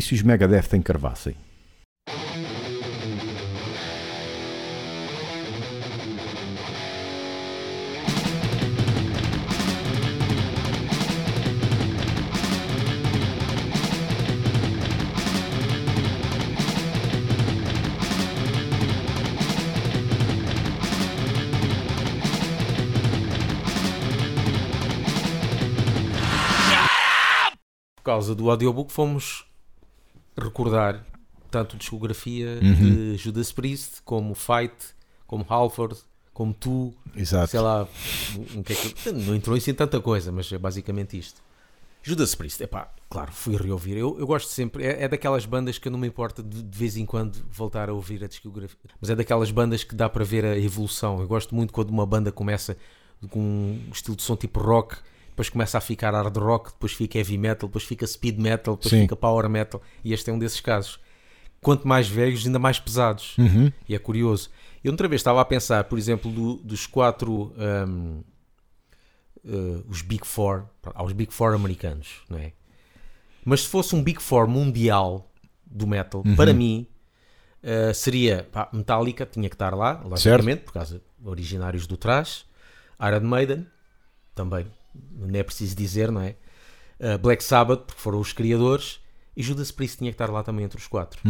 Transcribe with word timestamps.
E 0.00 0.02
se 0.02 0.14
os 0.14 0.22
Megadeth 0.22 0.72
encarvassem? 0.72 1.36
Por 27.96 28.02
causa 28.02 28.34
do 28.34 28.50
audiobook 28.50 28.90
fomos 28.90 29.49
recordar 30.40 31.04
tanto 31.50 31.76
discografia 31.76 32.58
Uhum. 32.62 32.74
de 32.74 33.16
Judas 33.16 33.50
Priest, 33.52 34.02
como 34.04 34.34
Fight, 34.34 34.74
como 35.26 35.44
Halford, 35.48 35.96
como 36.32 36.54
Tu, 36.54 36.92
Exato. 37.14 37.48
sei 37.50 37.60
lá, 37.60 37.86
um, 38.56 38.62
que 38.62 38.72
é 38.72 38.76
que- 38.76 39.12
não 39.12 39.34
entrou 39.34 39.56
isso 39.56 39.70
em 39.70 39.74
tanta 39.74 40.00
coisa, 40.00 40.30
mas 40.32 40.50
é 40.52 40.58
basicamente 40.58 41.18
isto. 41.18 41.42
Judas 42.02 42.34
Priest, 42.34 42.62
epá, 42.62 42.90
claro, 43.10 43.30
fui 43.30 43.54
reouvir. 43.56 43.96
Eu, 43.98 44.16
eu 44.18 44.26
gosto 44.26 44.48
sempre, 44.48 44.84
é, 44.84 45.02
é 45.04 45.08
daquelas 45.08 45.44
bandas 45.44 45.76
que 45.76 45.86
eu 45.86 45.92
não 45.92 45.98
me 45.98 46.06
importa 46.06 46.42
de, 46.42 46.62
de 46.62 46.78
vez 46.78 46.96
em 46.96 47.04
quando 47.04 47.36
voltar 47.50 47.90
a 47.90 47.92
ouvir 47.92 48.24
a 48.24 48.26
discografia, 48.28 48.78
mas 48.98 49.10
é 49.10 49.14
daquelas 49.16 49.50
bandas 49.50 49.84
que 49.84 49.94
dá 49.94 50.08
para 50.08 50.24
ver 50.24 50.44
a 50.46 50.56
evolução. 50.56 51.20
Eu 51.20 51.26
gosto 51.28 51.54
muito 51.54 51.72
quando 51.74 51.90
uma 51.90 52.06
banda 52.06 52.32
começa 52.32 52.74
com 53.28 53.38
um 53.38 53.90
estilo 53.92 54.16
de 54.16 54.22
som 54.22 54.34
tipo 54.34 54.60
rock, 54.60 54.96
depois 55.30 55.48
começa 55.48 55.78
a 55.78 55.80
ficar 55.80 56.12
hard 56.14 56.36
rock, 56.36 56.70
depois 56.72 56.92
fica 56.92 57.18
heavy 57.18 57.38
metal, 57.38 57.68
depois 57.68 57.84
fica 57.84 58.06
speed 58.06 58.38
metal, 58.38 58.76
depois 58.76 58.90
Sim. 58.90 59.02
fica 59.02 59.16
power 59.16 59.48
metal, 59.48 59.80
e 60.04 60.12
este 60.12 60.30
é 60.30 60.32
um 60.32 60.38
desses 60.38 60.60
casos. 60.60 61.00
Quanto 61.60 61.86
mais 61.88 62.08
velhos, 62.08 62.46
ainda 62.46 62.58
mais 62.58 62.78
pesados. 62.78 63.36
Uhum. 63.38 63.70
E 63.88 63.94
é 63.94 63.98
curioso. 63.98 64.50
Eu 64.82 64.92
outra 64.92 65.06
vez 65.08 65.20
estava 65.20 65.40
a 65.40 65.44
pensar, 65.44 65.84
por 65.84 65.98
exemplo, 65.98 66.30
do- 66.30 66.56
dos 66.56 66.86
quatro. 66.86 67.52
hum, 67.86 68.22
eh, 69.44 69.82
os 69.88 70.02
Big 70.02 70.26
Four. 70.26 70.64
Aos 70.94 71.12
Big 71.12 71.32
Four 71.32 71.54
americanos, 71.54 72.22
não 72.28 72.38
é? 72.38 72.52
Mas 73.44 73.62
se 73.62 73.68
fosse 73.68 73.94
um 73.94 74.02
Big 74.02 74.20
Four 74.22 74.46
mundial 74.48 75.30
do 75.66 75.86
metal, 75.86 76.22
para 76.36 76.52
mim. 76.52 76.86
eh, 77.62 77.92
seria 77.92 78.48
pá, 78.50 78.68
Metallica, 78.72 79.26
tinha 79.26 79.48
que 79.48 79.54
estar 79.54 79.74
lá, 79.74 80.00
logicamente, 80.04 80.62
por 80.62 80.72
causa 80.72 81.02
originários 81.22 81.86
do 81.86 81.94
trash, 81.96 82.46
Iron 82.98 83.20
Maiden, 83.28 83.66
também, 84.34 84.66
não 84.94 85.38
é 85.38 85.42
preciso 85.42 85.74
dizer, 85.76 86.10
não 86.10 86.20
é? 86.20 86.36
Eh, 87.00 87.16
Black 87.16 87.42
Sabbath, 87.42 87.84
porque 87.86 88.00
foram 88.00 88.20
os 88.20 88.32
criadores, 88.32 89.00
e 89.34 89.42
Judas 89.42 89.70
Priest 89.70 89.98
tinha 89.98 90.10
que 90.10 90.14
estar 90.14 90.30
lá 90.30 90.42
também 90.42 90.64
entre 90.66 90.78
os 90.78 90.86
quatro. 90.86 91.20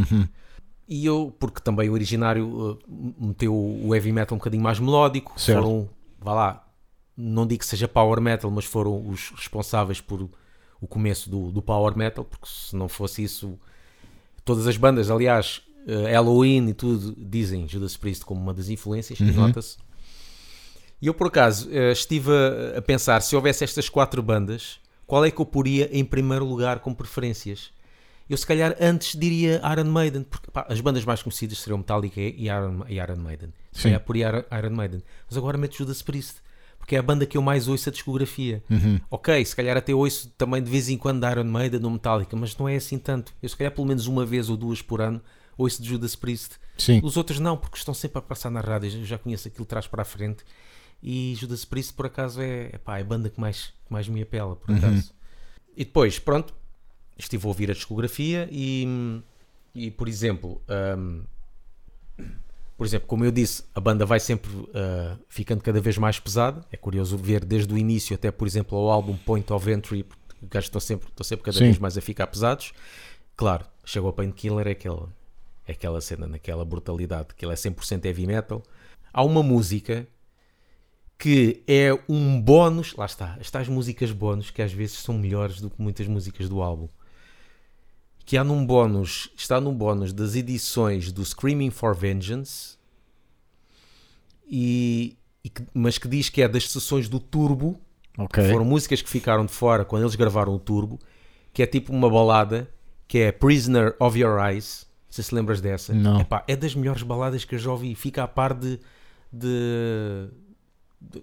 E 0.89 1.07
eu, 1.07 1.33
porque 1.39 1.61
também 1.61 1.89
o 1.89 1.93
originário 1.93 2.73
uh, 2.73 2.79
meteu 3.21 3.55
o 3.55 3.95
heavy 3.95 4.11
metal 4.11 4.35
um 4.35 4.39
bocadinho 4.39 4.63
mais 4.63 4.81
melódico, 4.81 5.41
Certo. 5.41 5.63
foram, 5.63 5.89
vá 6.19 6.35
lá, 6.35 6.69
não 7.17 7.47
digo 7.47 7.61
que 7.61 7.67
seja 7.67 7.87
power 7.87 8.21
metal, 8.21 8.51
mas 8.51 8.65
foram 8.65 9.09
os 9.09 9.31
responsáveis 9.31 10.01
por 10.01 10.29
o 10.81 10.87
começo 10.89 11.31
do, 11.31 11.53
do 11.53 11.63
power 11.63 11.97
metal, 11.97 12.25
porque 12.25 12.49
se 12.49 12.75
não 12.75 12.89
fosse 12.89 13.23
isso, 13.23 13.57
todas 14.45 14.67
as 14.67 14.77
bandas, 14.77 15.09
aliás, 15.09 15.63
uh, 15.87 16.11
Halloween 16.11 16.71
e 16.71 16.75
tudo, 16.75 17.15
dizem 17.17 17.69
Judas 17.69 17.97
Priest 17.97 18.25
como 18.25 18.41
uma 18.41 18.53
das 18.53 18.69
influências, 18.69 19.21
e 19.21 19.25
nota-se. 19.25 19.77
E 21.01 21.07
eu, 21.07 21.15
por 21.15 21.29
acaso, 21.29 21.69
uh, 21.69 21.93
estive 21.93 22.31
a, 22.77 22.83
pensar, 22.83 23.21
se 23.23 23.35
houvesse 23.35 23.65
estas 23.65 23.89
quatro 23.89 24.23
bandas, 24.23 24.79
qual 25.07 25.25
é 25.25 25.31
que 25.31 25.41
eu 25.41 25.47
poria 25.47 25.89
em 25.93 26.05
primeiro 26.05 26.45
lugar 26.45 26.81
com 26.81 26.93
preferências? 26.95 27.71
Eu 28.29 28.37
se 28.37 28.47
calhar 28.47 28.77
antes 28.81 29.19
diria 29.19 29.61
Iron 29.73 29.91
Maiden, 29.91 30.23
porque 30.23 30.51
pá, 30.51 30.65
as 30.69 30.81
bandas 30.81 31.05
mais 31.05 31.23
conhecidas 31.23 31.59
seriam 31.59 31.79
Metallica 31.79 32.21
e 32.21 32.45
Iron, 32.47 32.85
e 32.89 32.95
Iron 32.99 33.17
Maiden. 33.17 33.53
Se 33.73 33.85
calhar 33.85 34.01
poria 34.01 34.47
Iron- 34.57 34.71
Maiden. 34.77 35.03
Mas 35.29 35.37
agora 35.37 35.59
meto 35.59 35.77
Judas 35.77 36.01
Priest, 36.03 36.37
porque 36.79 36.95
é 36.95 36.99
a 36.99 37.03
banda 37.03 37.27
que 37.27 37.37
eu 37.37 37.43
mais 37.43 37.67
ouço 37.67 37.89
a 37.89 37.93
discografia. 37.93 38.63
Ok, 39.11 39.45
se 39.45 39.57
calhar 39.57 39.77
até 39.77 39.93
ouço 39.93 40.29
também 40.39 40.63
de 40.63 40.71
vez 40.71 40.89
em 40.89 40.97
quando 40.97 41.29
Iron 41.29 41.43
Maiden 41.45 41.83
ou 41.83 41.91
Metallica, 41.91 42.37
mas 42.37 42.57
não 42.57 42.69
é 42.69 42.77
assim 42.77 42.99
tanto. 42.99 43.33
Eu 43.43 43.49
se 43.49 43.57
calhar 43.57 43.73
pelo 43.73 43.87
menos 43.87 44.07
uma 44.07 44.25
vez 44.25 44.49
ou 44.49 44.57
duas 44.57 44.81
por 44.81 45.01
ano 45.01 45.21
ouço 45.59 45.83
de 45.83 45.89
Judas 45.89 46.15
Priest. 46.15 46.53
Sim. 46.79 47.01
Os 47.03 47.17
outros 47.17 47.41
não, 47.41 47.57
porque 47.57 47.77
estão 47.79 47.93
sempre 47.93 48.19
a 48.19 48.23
passar 48.23 48.49
na 48.51 48.61
rádio, 48.61 48.91
eu 49.01 49.05
já 49.05 49.19
conheço 49.19 49.49
aquilo 49.49 49.67
trás 49.67 49.87
para 49.89 50.03
a 50.03 50.05
frente. 50.05 50.45
E 51.03 51.35
Judas 51.35 51.65
Priest, 51.65 51.95
por 51.95 52.07
acaso, 52.07 52.41
é, 52.41 52.67
epá, 52.75 52.99
é 52.99 53.01
a 53.01 53.05
banda 53.05 53.31
que 53.31 53.41
mais, 53.41 53.73
que 53.87 53.93
mais 53.93 54.07
me 54.09 54.23
apela, 54.23 54.55
por 54.57 54.75
acaso. 54.75 55.13
E 55.77 55.85
depois, 55.85 56.19
pronto, 56.19 56.53
estive 57.17 57.47
a 57.47 57.49
ouvir 57.49 57.71
a 57.71 57.75
discografia 57.75 58.49
e, 58.51 58.87
e 59.75 59.91
por 59.91 60.09
exemplo, 60.09 60.61
hum, 60.99 61.23
por 62.81 62.87
exemplo, 62.87 63.07
como 63.07 63.27
eu 63.27 63.31
disse, 63.31 63.63
a 63.75 63.81
banda 63.81 64.07
vai 64.07 64.19
sempre 64.19 64.51
uh, 64.51 65.19
ficando 65.29 65.63
cada 65.63 65.83
vez 65.83 65.99
mais 65.99 66.19
pesada. 66.19 66.65
É 66.73 66.79
curioso 66.79 67.15
ver 67.17 67.45
desde 67.45 67.75
o 67.75 67.77
início 67.77 68.15
até, 68.15 68.31
por 68.31 68.47
exemplo, 68.47 68.79
ao 68.79 68.89
álbum 68.89 69.19
Point 69.19 69.53
of 69.53 69.71
Entry, 69.71 70.03
porque 70.03 70.35
os 70.43 70.49
gajos 70.49 70.69
estão 70.69 70.81
sempre, 70.81 71.09
estão 71.09 71.23
sempre 71.23 71.45
cada 71.45 71.59
Sim. 71.59 71.65
vez 71.65 71.79
mais 71.79 71.99
a 71.99 72.01
ficar 72.01 72.27
pesados. 72.27 72.73
Claro, 73.37 73.67
chegou 73.85 74.07
ao 74.07 74.15
Painkiller, 74.15 74.67
é 74.67 74.71
aquela, 74.71 75.11
é 75.67 75.73
aquela 75.73 76.01
cena, 76.01 76.27
naquela 76.27 76.65
brutalidade, 76.65 77.35
que 77.37 77.45
ele 77.45 77.53
é 77.53 77.55
100% 77.55 78.03
heavy 78.07 78.27
metal. 78.27 78.63
Há 79.13 79.23
uma 79.23 79.43
música 79.43 80.07
que 81.21 81.63
é 81.69 81.91
um 82.09 82.41
bónus, 82.41 82.95
lá 82.97 83.05
está, 83.05 83.37
as 83.39 83.51
tais 83.51 83.69
músicas 83.69 84.11
bónus 84.11 84.51
que 84.51 84.63
às 84.63 84.73
vezes 84.73 84.99
são 85.01 85.19
melhores 85.19 85.61
do 85.61 85.69
que 85.69 85.81
muitas 85.81 86.07
músicas 86.09 86.49
do 86.49 86.63
álbum. 86.63 86.89
Que 88.25 88.37
há 88.39 88.43
num 88.45 88.65
bónus, 88.65 89.31
está 89.37 89.61
num 89.61 89.75
bónus 89.75 90.13
das 90.15 90.35
edições 90.35 91.13
do 91.13 91.23
Screaming 91.25 91.71
for 91.71 91.95
Vengeance, 91.95 92.79
e, 94.51 95.17
e 95.45 95.49
que- 95.51 95.67
mas 95.75 95.99
que 95.99 96.09
diz 96.09 96.29
que 96.29 96.43
é 96.43 96.49
das 96.49 96.71
sessões 96.71 97.09
do 97.09 97.21
Turbo, 97.21 97.79
Ok. 98.19 98.51
foram 98.51 98.65
músicas 98.65 99.03
que 99.03 99.09
ficaram 99.09 99.45
de 99.47 99.53
fora 99.53 99.85
quando 99.85 100.03
eles 100.05 100.15
gravaram 100.15 100.55
o 100.55 100.59
Turbo, 100.59 100.99
que 101.53 101.63
é 101.63 101.67
tipo 101.67 101.93
uma 101.93 102.09
balada 102.11 102.69
que 103.07 103.19
é 103.19 103.33
Prisoner 103.33 103.95
of 103.99 104.19
Your 104.19 104.39
Eyes. 104.45 104.87
Não 105.09 105.13
sei 105.13 105.25
se 105.25 105.35
lembras 105.35 105.61
dessa. 105.61 105.93
Não. 105.93 106.21
Epá, 106.21 106.45
é 106.47 106.55
das 106.57 106.75
melhores 106.75 107.03
baladas 107.03 107.45
que 107.45 107.57
eu 107.57 107.59
já 107.59 107.71
ouvi. 107.73 107.95
Fica 107.97 108.23
a 108.23 108.29
par 108.29 108.55
de, 108.55 108.79
de- 109.33 110.29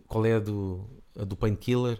qual 0.08 0.26
é 0.26 0.36
a 0.36 0.40
do, 0.40 0.86
a 1.20 1.24
do 1.24 1.36
Painkiller? 1.36 2.00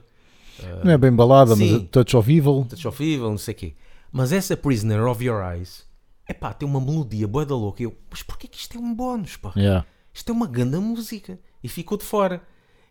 Não 0.84 0.92
é 0.92 0.98
bem 0.98 1.12
balada, 1.12 1.56
mas 1.56 1.70
Sim. 1.70 1.76
a 1.76 1.88
Touch 1.88 2.18
of 2.18 2.32
Evil. 2.36 2.66
Touch 2.70 2.88
of 2.88 3.04
Evil, 3.04 3.30
não 3.30 3.38
sei 3.38 3.54
o 3.54 3.58
quê. 3.58 3.76
Mas 4.12 4.32
essa 4.32 4.58
Prisoner 4.58 5.06
of 5.06 5.24
Your 5.24 5.44
Eyes, 5.54 5.86
epá, 6.28 6.52
tem 6.54 6.68
uma 6.68 6.82
melodia 6.82 7.28
boa 7.28 7.46
da 7.46 7.56
louca. 7.56 7.82
E 7.84 7.86
Eu, 7.86 7.96
mas 8.10 8.24
porquê 8.24 8.48
que 8.48 8.58
isto 8.58 8.76
é 8.78 8.82
um 8.82 8.94
bónus, 8.94 9.36
pá? 9.38 9.54
Yeah. 9.56 9.86
Isto 10.14 10.32
é 10.32 10.34
uma 10.34 10.48
grande 10.48 10.78
música. 10.78 11.40
E 11.64 11.68
ficou 11.68 11.98
de 11.98 12.04
fora. 12.04 12.42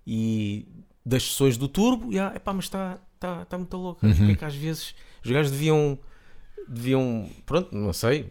E 0.06 0.68
das 1.04 1.24
sessões 1.24 1.56
do 1.56 1.66
Turbo, 1.66 2.12
já, 2.12 2.34
epá, 2.36 2.52
mas 2.52 2.66
está 2.66 2.98
tá, 3.18 3.44
tá 3.44 3.58
muito 3.58 3.76
louca. 3.76 4.06
Porque 4.06 4.32
é 4.32 4.34
que 4.36 4.44
às 4.44 4.54
vezes 4.54 4.94
os 5.24 5.30
gajos 5.30 5.50
deviam, 5.50 5.98
deviam, 6.68 7.28
pronto, 7.44 7.74
não 7.74 7.92
sei. 7.92 8.30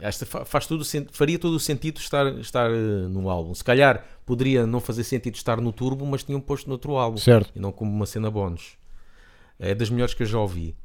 Esta 0.00 0.26
fa- 0.26 0.44
faz 0.44 0.66
tudo, 0.66 0.84
faria 1.12 1.38
todo 1.38 1.54
o 1.54 1.60
sentido 1.60 1.98
estar, 1.98 2.26
estar 2.38 2.70
eh, 2.70 3.08
no 3.08 3.30
álbum. 3.30 3.54
Se 3.54 3.64
calhar 3.64 4.04
poderia 4.26 4.66
não 4.66 4.80
fazer 4.80 5.04
sentido 5.04 5.36
estar 5.36 5.60
no 5.60 5.72
Turbo, 5.72 6.04
mas 6.04 6.24
tinham 6.24 6.40
posto 6.40 6.68
noutro 6.68 6.96
álbum. 6.96 7.16
Certo. 7.16 7.52
E 7.54 7.60
não 7.60 7.70
como 7.70 7.90
uma 7.90 8.04
cena 8.04 8.30
bónus. 8.30 8.72
É 9.58 9.74
das 9.74 9.88
melhores 9.88 10.12
que 10.12 10.24
eu 10.24 10.26
já 10.26 10.38
ouvi. 10.38 10.76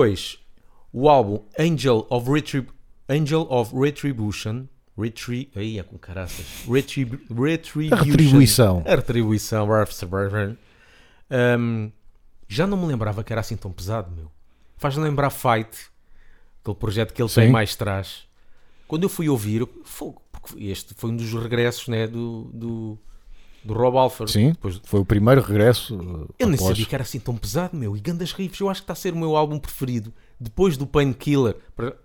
Depois, 0.00 0.38
o 0.90 1.10
álbum 1.10 1.44
Angel 1.58 2.06
of, 2.08 2.30
Retrib 2.30 2.68
Angel 3.06 3.46
of 3.50 3.76
Retribution. 3.76 4.64
Retri 4.96 5.50
aí 5.54 5.78
é 5.78 5.82
com 5.82 5.98
caraças. 5.98 6.46
Retrib 6.66 7.20
Retribution. 7.28 7.94
A 7.94 8.02
retribuição. 8.02 8.82
A 8.86 8.96
retribuição. 8.96 9.68
Um, 11.58 11.92
já 12.48 12.66
não 12.66 12.78
me 12.78 12.86
lembrava 12.86 13.22
que 13.22 13.30
era 13.30 13.42
assim 13.42 13.58
tão 13.58 13.70
pesado, 13.70 14.10
meu. 14.10 14.30
Faz 14.78 14.96
lembrar 14.96 15.28
Fight, 15.28 15.90
aquele 16.62 16.76
projeto 16.76 17.12
que 17.12 17.20
ele 17.20 17.28
tem 17.28 17.48
Sim. 17.48 17.52
mais 17.52 17.74
atrás. 17.74 18.22
Quando 18.88 19.02
eu 19.02 19.10
fui 19.10 19.28
ouvir, 19.28 19.68
este 20.56 20.94
foi 20.94 21.10
um 21.10 21.16
dos 21.16 21.30
regressos 21.34 21.88
né, 21.88 22.06
do, 22.06 22.50
do, 22.54 22.98
do 23.64 23.74
Rob 23.74 23.96
Alford. 23.98 24.32
Sim. 24.32 24.50
Depois, 24.50 24.80
Foi 24.84 25.00
o 25.00 25.04
primeiro 25.04 25.40
regresso. 25.40 25.94
uh, 25.96 26.28
eu 26.38 26.46
nem 26.46 26.54
após- 26.56 26.68
sabia 26.70 26.86
que 26.86 26.94
era 26.94 27.02
assim 27.02 27.18
tão 27.20 27.36
pesado, 27.36 27.76
meu. 27.76 27.96
E 27.96 28.00
grandes 28.00 28.32
riffs. 28.32 28.58
Eu 28.60 28.68
acho 28.70 28.80
que 28.80 28.84
está 28.84 28.92
a 28.92 28.96
ser 28.96 29.12
o 29.12 29.16
meu 29.16 29.36
álbum 29.36 29.58
preferido 29.58 30.12
Depois 30.42 30.76
do 30.78 30.86
Painkiller, 30.86 31.54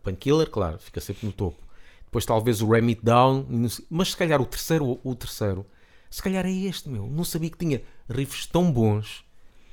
Painkiller, 0.04 0.50
claro, 0.50 0.78
fica 0.80 1.00
sempre 1.00 1.26
no 1.26 1.32
topo. 1.32 1.58
Depois 2.04 2.26
talvez 2.26 2.62
o 2.62 2.68
Ram 2.68 2.88
It 2.88 3.00
Down, 3.04 3.46
mas 3.90 4.10
se 4.12 4.18
calhar 4.18 4.42
o 4.42 4.46
terceiro, 4.46 5.00
o 5.04 5.16
terceiro, 5.16 5.66
se 6.10 6.22
calhar 6.22 6.46
é 6.46 6.52
este, 6.52 6.90
meu. 6.90 7.08
Não 7.08 7.24
sabia 7.24 7.50
que 7.50 7.58
tinha 7.58 7.82
riffs 8.10 8.46
tão 8.46 8.72
bons. 8.72 9.24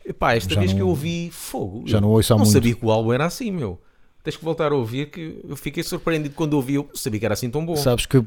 Epá, 0.05 0.35
esta 0.35 0.55
Já 0.55 0.61
vez 0.61 0.73
que 0.73 0.79
não- 0.79 0.87
eu 0.87 0.91
ouvi 0.91 1.29
fogo. 1.33 1.83
já 1.87 2.01
não 2.01 2.11
ouço 2.11 2.33
há 2.33 2.37
Não 2.37 2.45
muito. 2.45 2.53
sabia 2.53 2.75
que 2.75 2.85
o 2.85 2.91
álbum 2.91 3.13
era 3.13 3.27
assim, 3.27 3.51
meu. 3.51 3.81
Tens 4.23 4.37
que 4.37 4.45
voltar 4.45 4.71
a 4.71 4.75
ouvir 4.77 5.11
que 5.11 5.41
eu 5.49 5.57
fiquei 5.57 5.83
surpreendido 5.83 6.35
quando 6.35 6.55
ouvi. 6.55 6.75
Eu 6.75 6.89
sabia 6.95 7.19
que 7.19 7.27
era 7.27 7.35
assim 7.35 7.51
tão 7.51 7.67
bom. 7.67 7.75
Sabes 7.75 8.07
que 8.07 8.23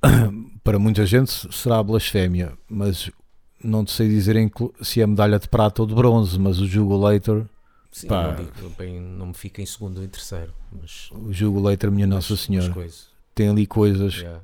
para 0.64 0.78
muita 0.78 1.04
gente 1.04 1.30
será 1.54 1.82
blasfémia, 1.82 2.52
mas 2.68 3.10
não 3.62 3.84
te 3.84 3.92
sei 3.92 4.08
dizer 4.08 4.36
se 4.82 5.00
é 5.00 5.06
medalha 5.06 5.38
de 5.38 5.48
prata 5.48 5.82
ou 5.82 5.88
de 5.88 5.94
bronze, 5.94 6.38
mas 6.38 6.60
o 6.60 6.66
Jugulator, 6.66 7.46
Sim, 7.90 8.06
pá. 8.06 8.28
não, 8.28 8.44
digo, 8.44 8.70
bem, 8.76 9.00
não 9.00 9.26
me 9.26 9.34
fica 9.34 9.62
em 9.62 9.66
segundo 9.66 9.98
ou 9.98 10.04
em 10.04 10.08
terceiro. 10.08 10.52
Mas, 10.70 11.10
o 11.12 11.32
Jugulator, 11.32 11.90
minha 11.90 12.06
Nossa 12.06 12.32
mas 12.34 12.40
Senhora, 12.40 12.74
tem 13.34 13.48
ali 13.48 13.66
coisas 13.66 14.16
yeah. 14.16 14.40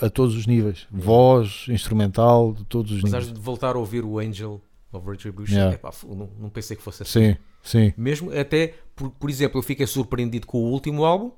a, 0.00 0.06
a 0.06 0.10
todos 0.10 0.34
os 0.34 0.46
níveis, 0.46 0.86
voz, 0.90 1.66
instrumental, 1.68 2.52
de 2.52 2.64
todos 2.64 2.92
os 2.92 3.02
Mas 3.02 3.12
níveis. 3.12 3.32
de 3.32 3.40
voltar 3.40 3.74
a 3.76 3.78
ouvir 3.78 4.04
o 4.04 4.18
Angel 4.18 4.60
of 4.92 5.08
Retribution. 5.08 5.54
Yeah. 5.54 5.74
Epá, 5.74 5.90
não, 6.04 6.28
não 6.38 6.48
pensei 6.50 6.76
que 6.76 6.82
fosse 6.82 7.02
assim. 7.02 7.32
Sim, 7.32 7.36
sim. 7.66 7.92
Mesmo 7.96 8.30
até, 8.32 8.74
por, 8.94 9.10
por 9.10 9.28
exemplo, 9.28 9.58
eu 9.58 9.62
fiquei 9.62 9.86
surpreendido 9.86 10.46
com 10.46 10.58
o 10.58 10.70
último 10.70 11.04
álbum, 11.04 11.30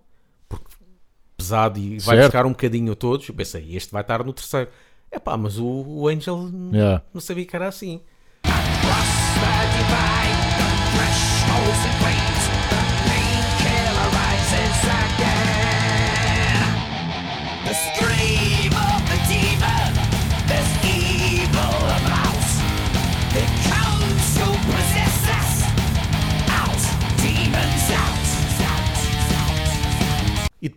porque 0.49 0.67
pesado 1.37 1.79
e 1.79 1.99
vai 1.99 2.17
Certo. 2.17 2.23
buscar 2.27 2.47
um 2.47 2.51
bocadinho 2.51 2.93
a 2.93 2.97
todos. 2.97 3.29
Eu 3.29 3.35
pensei, 3.35 3.75
este 3.77 3.93
vai 3.93 4.03
estar 4.03 4.23
no 4.25 4.33
terceiro. 4.33 4.71
É 5.11 5.19
pá, 5.19 5.37
mas 5.37 5.59
o, 5.59 5.67
o 5.67 6.09
Angel 6.09 6.51
Yeah. 6.73 7.03
não 7.15 7.21
sabia 7.21 7.45
que 7.47 7.57
era 7.57 7.67
assim. 7.69 8.01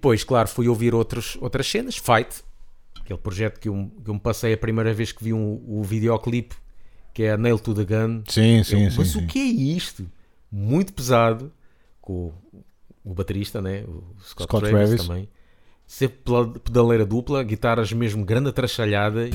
Depois, 0.01 0.23
claro, 0.23 0.47
fui 0.49 0.67
ouvir 0.67 0.95
outros, 0.95 1.37
outras 1.39 1.67
cenas. 1.69 1.95
Fight, 1.95 2.43
aquele 2.99 3.19
projeto 3.19 3.59
que 3.59 3.69
eu, 3.69 3.91
que 4.03 4.09
eu 4.09 4.13
me 4.15 4.19
passei 4.19 4.51
a 4.51 4.57
primeira 4.57 4.91
vez 4.95 5.11
que 5.11 5.23
vi 5.23 5.31
um, 5.31 5.63
o 5.67 5.83
videoclipe, 5.83 6.55
que 7.13 7.21
é 7.21 7.33
a 7.33 7.37
Nail 7.37 7.59
to 7.59 7.75
the 7.75 7.83
Gun. 7.83 8.23
Sim, 8.27 8.63
sim, 8.63 8.85
Eu, 8.85 8.91
sim. 8.91 8.97
mas 8.97 9.07
sim. 9.09 9.23
o 9.23 9.27
que 9.27 9.37
é 9.37 9.43
isto? 9.43 10.09
Muito 10.51 10.91
pesado, 10.91 11.51
com 12.01 12.33
o, 12.51 12.63
o 13.03 13.13
baterista, 13.13 13.61
né? 13.61 13.83
o 13.87 14.03
Scott, 14.23 14.43
Scott 14.49 14.65
Travis, 14.65 14.89
Travis. 14.89 15.07
também. 15.07 15.29
Sempre 15.85 16.17
pedaleira 16.63 17.05
dupla, 17.05 17.43
guitarras 17.43 17.93
mesmo 17.93 18.25
grande 18.25 18.49
atrachalhada. 18.49 19.29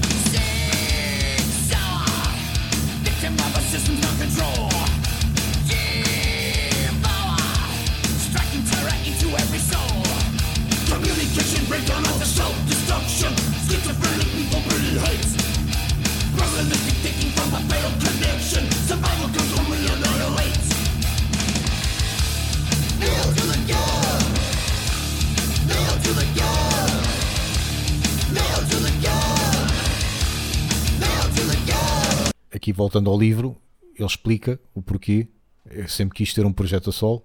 Aqui 32.67 32.73
voltando 32.73 33.09
ao 33.09 33.17
livro, 33.17 33.57
ele 33.97 34.09
explica 34.09 34.59
o 34.75 34.83
porquê. 34.83 35.29
Eu 35.71 35.87
sempre 35.89 36.17
quis 36.17 36.35
ter 36.35 36.45
um 36.45 36.53
projeto 36.53 36.91
a 36.91 36.93
solo. 36.93 37.23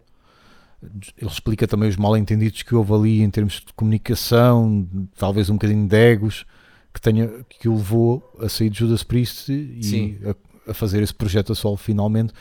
Ele 1.17 1.31
explica 1.31 1.67
também 1.67 1.89
os 1.89 1.97
mal-entendidos 1.97 2.61
que 2.61 2.75
houve 2.75 2.93
ali 2.93 3.21
em 3.23 3.29
termos 3.31 3.53
de 3.53 3.73
comunicação, 3.73 4.87
talvez 5.17 5.49
um 5.49 5.53
bocadinho 5.53 5.87
de 5.87 5.95
egos, 5.95 6.45
que, 6.93 7.01
tenha, 7.01 7.27
que 7.49 7.67
o 7.67 7.73
levou 7.75 8.21
a 8.39 8.47
sair 8.47 8.69
de 8.69 8.77
Judas 8.77 9.01
Priest 9.01 9.51
e 9.51 10.19
a, 10.67 10.69
a 10.69 10.73
fazer 10.75 11.01
esse 11.01 11.13
projeto 11.15 11.53
a 11.53 11.55
solo 11.55 11.75
finalmente, 11.75 12.33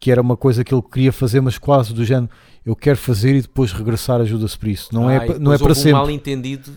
que 0.00 0.10
era 0.10 0.20
uma 0.20 0.36
coisa 0.36 0.64
que 0.64 0.74
ele 0.74 0.82
queria 0.82 1.12
fazer, 1.12 1.40
mas 1.40 1.58
quase 1.58 1.94
do 1.94 2.04
género, 2.04 2.28
eu 2.66 2.74
quero 2.74 2.98
fazer 2.98 3.36
e 3.36 3.42
depois 3.42 3.70
regressar 3.72 4.20
a 4.20 4.24
Judas 4.24 4.56
Priest. 4.56 4.92
Não 4.92 5.06
Ah, 5.06 5.12
é, 5.14 5.18
pa- 5.18 5.24
depois 5.26 5.40
não 5.40 5.52
é 5.52 5.58
para 5.58 5.68
houve 5.68 5.78
um 5.78 5.82
sempre. 5.82 5.92
mal 5.92 6.10
entendido. 6.10 6.72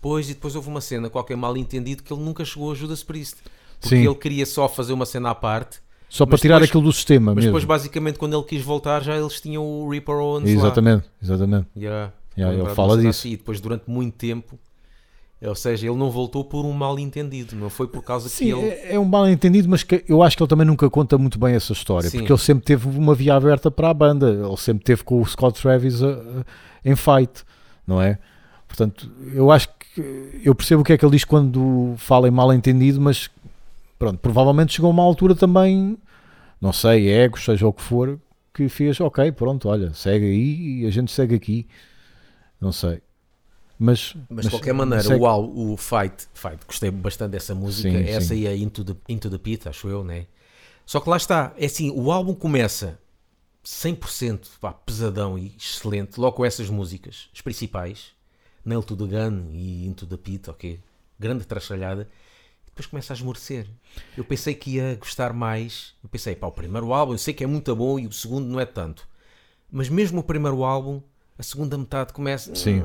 Pois, 0.00 0.28
e 0.28 0.34
depois 0.34 0.56
houve 0.56 0.68
uma 0.68 0.80
cena, 0.80 1.08
qualquer 1.08 1.36
mal 1.36 1.56
entendido, 1.56 2.02
que 2.02 2.12
ele 2.12 2.20
nunca 2.22 2.44
chegou 2.44 2.72
a 2.72 2.74
Judas 2.74 3.04
Priest. 3.04 3.36
Porque 3.80 3.96
Sim. 3.96 4.04
ele 4.06 4.14
queria 4.14 4.46
só 4.46 4.68
fazer 4.68 4.92
uma 4.92 5.06
cena 5.06 5.30
à 5.30 5.34
parte. 5.34 5.82
Só 6.08 6.24
para 6.24 6.38
tirar 6.38 6.56
depois- 6.56 6.70
aquilo 6.70 6.84
do 6.84 6.92
sistema 6.92 7.34
Mas 7.34 7.44
mesmo. 7.44 7.50
depois, 7.50 7.64
basicamente, 7.64 8.18
quando 8.18 8.36
ele 8.36 8.44
quis 8.44 8.62
voltar, 8.62 9.02
já 9.02 9.16
eles 9.16 9.40
tinham 9.40 9.64
o 9.64 9.90
Reaper 9.90 10.14
Owens 10.14 10.44
lá. 10.44 10.50
Exatamente, 10.50 11.04
exatamente. 11.22 11.66
Yeah. 11.76 12.12
Yeah, 12.38 12.56
ele 12.62 12.74
fala 12.74 12.96
disso. 12.96 13.08
assim, 13.08 13.30
E 13.32 13.36
depois, 13.36 13.60
durante 13.60 13.84
muito 13.88 14.14
tempo, 14.14 14.58
ou 15.44 15.54
seja, 15.54 15.86
ele 15.88 15.96
não 15.96 16.10
voltou 16.10 16.44
por 16.44 16.64
um 16.64 16.72
mal 16.72 16.98
entendido, 16.98 17.54
não 17.56 17.68
foi 17.68 17.86
por 17.86 18.02
causa 18.02 18.28
Sim, 18.28 18.44
que 18.46 18.50
ele. 18.52 18.68
é, 18.68 18.94
é 18.94 18.98
um 18.98 19.04
mal 19.04 19.28
entendido, 19.28 19.68
mas 19.68 19.82
que 19.82 20.04
eu 20.08 20.22
acho 20.22 20.36
que 20.36 20.42
ele 20.42 20.48
também 20.48 20.66
nunca 20.66 20.88
conta 20.88 21.18
muito 21.18 21.38
bem 21.38 21.54
essa 21.54 21.72
história, 21.72 22.08
Sim. 22.08 22.18
porque 22.18 22.32
ele 22.32 22.38
sempre 22.40 22.64
teve 22.64 22.88
uma 22.88 23.14
via 23.14 23.34
aberta 23.34 23.70
para 23.70 23.90
a 23.90 23.94
banda, 23.94 24.30
ele 24.30 24.56
sempre 24.56 24.84
teve 24.84 25.02
com 25.04 25.20
o 25.20 25.26
Scott 25.26 25.60
Travis 25.60 26.02
a- 26.02 26.06
a- 26.08 26.44
em 26.84 26.94
fight, 26.96 27.42
não 27.86 28.00
é? 28.00 28.18
Portanto, 28.66 29.10
eu 29.32 29.50
acho 29.50 29.68
que 29.94 30.40
eu 30.44 30.54
percebo 30.54 30.82
o 30.82 30.84
que 30.84 30.92
é 30.92 30.98
que 30.98 31.04
ele 31.04 31.12
diz 31.12 31.24
quando 31.24 31.94
fala 31.98 32.26
em 32.26 32.30
mal 32.30 32.52
entendido, 32.52 33.00
mas 33.00 33.28
pronto, 34.04 34.18
provavelmente 34.18 34.74
chegou 34.74 34.90
a 34.90 34.92
uma 34.94 35.02
altura 35.02 35.34
também, 35.34 35.96
não 36.60 36.72
sei, 36.72 37.08
ego, 37.10 37.38
seja 37.38 37.66
o 37.66 37.72
que 37.72 37.82
for, 37.82 38.20
que 38.54 38.68
fez, 38.68 39.00
ok, 39.00 39.32
pronto, 39.32 39.68
olha, 39.68 39.94
segue 39.94 40.26
aí 40.26 40.82
e 40.82 40.86
a 40.86 40.90
gente 40.90 41.12
segue 41.12 41.34
aqui, 41.34 41.66
não 42.60 42.72
sei. 42.72 43.02
Mas, 43.78 44.14
Mas 44.28 44.44
de 44.46 44.50
qualquer 44.50 44.72
maneira, 44.74 45.02
segue- 45.08 45.20
o, 45.20 45.26
al- 45.26 45.50
o 45.56 45.76
Fight, 45.76 46.28
Fight, 46.34 46.58
gostei 46.66 46.90
bastante 46.90 47.32
dessa 47.32 47.54
música. 47.54 47.88
Sim, 47.90 48.04
Essa 48.06 48.28
sim. 48.28 48.34
aí 48.34 48.46
é 48.46 48.56
Into 48.56 48.84
the, 48.84 48.94
Into 49.08 49.28
the 49.30 49.38
Pit, 49.38 49.68
acho 49.68 49.88
eu, 49.88 50.04
né? 50.04 50.26
Só 50.86 51.00
que 51.00 51.08
lá 51.10 51.16
está, 51.16 51.54
é 51.58 51.66
assim, 51.66 51.90
o 51.90 52.12
álbum 52.12 52.34
começa 52.34 52.98
100% 53.64 54.48
pá, 54.60 54.72
pesadão 54.72 55.38
e 55.38 55.54
excelente, 55.58 56.18
logo 56.20 56.36
com 56.36 56.44
essas 56.44 56.70
músicas, 56.70 57.28
as 57.34 57.40
principais, 57.40 58.08
Nail 58.64 58.82
to 58.82 58.96
the 58.96 59.04
Gun 59.06 59.50
e 59.52 59.86
Into 59.86 60.06
the 60.06 60.16
Pit, 60.16 60.50
ok? 60.50 60.80
Grande 61.18 61.44
trachalhada. 61.44 62.08
Depois 62.74 62.86
começa 62.86 63.12
a 63.12 63.16
esmorecer. 63.16 63.66
Eu 64.16 64.24
pensei 64.24 64.52
que 64.52 64.72
ia 64.76 64.96
gostar 64.96 65.32
mais. 65.32 65.94
Eu 66.02 66.08
pensei, 66.08 66.34
pá, 66.34 66.48
o 66.48 66.52
primeiro 66.52 66.92
álbum, 66.92 67.12
eu 67.12 67.18
sei 67.18 67.32
que 67.32 67.44
é 67.44 67.46
muito 67.46 67.74
bom 67.76 68.00
e 68.00 68.06
o 68.08 68.12
segundo 68.12 68.46
não 68.48 68.58
é 68.58 68.66
tanto. 68.66 69.06
Mas 69.70 69.88
mesmo 69.88 70.20
o 70.20 70.24
primeiro 70.24 70.64
álbum, 70.64 71.00
a 71.38 71.42
segunda 71.44 71.78
metade 71.78 72.12
começa. 72.12 72.52
Sim. 72.54 72.82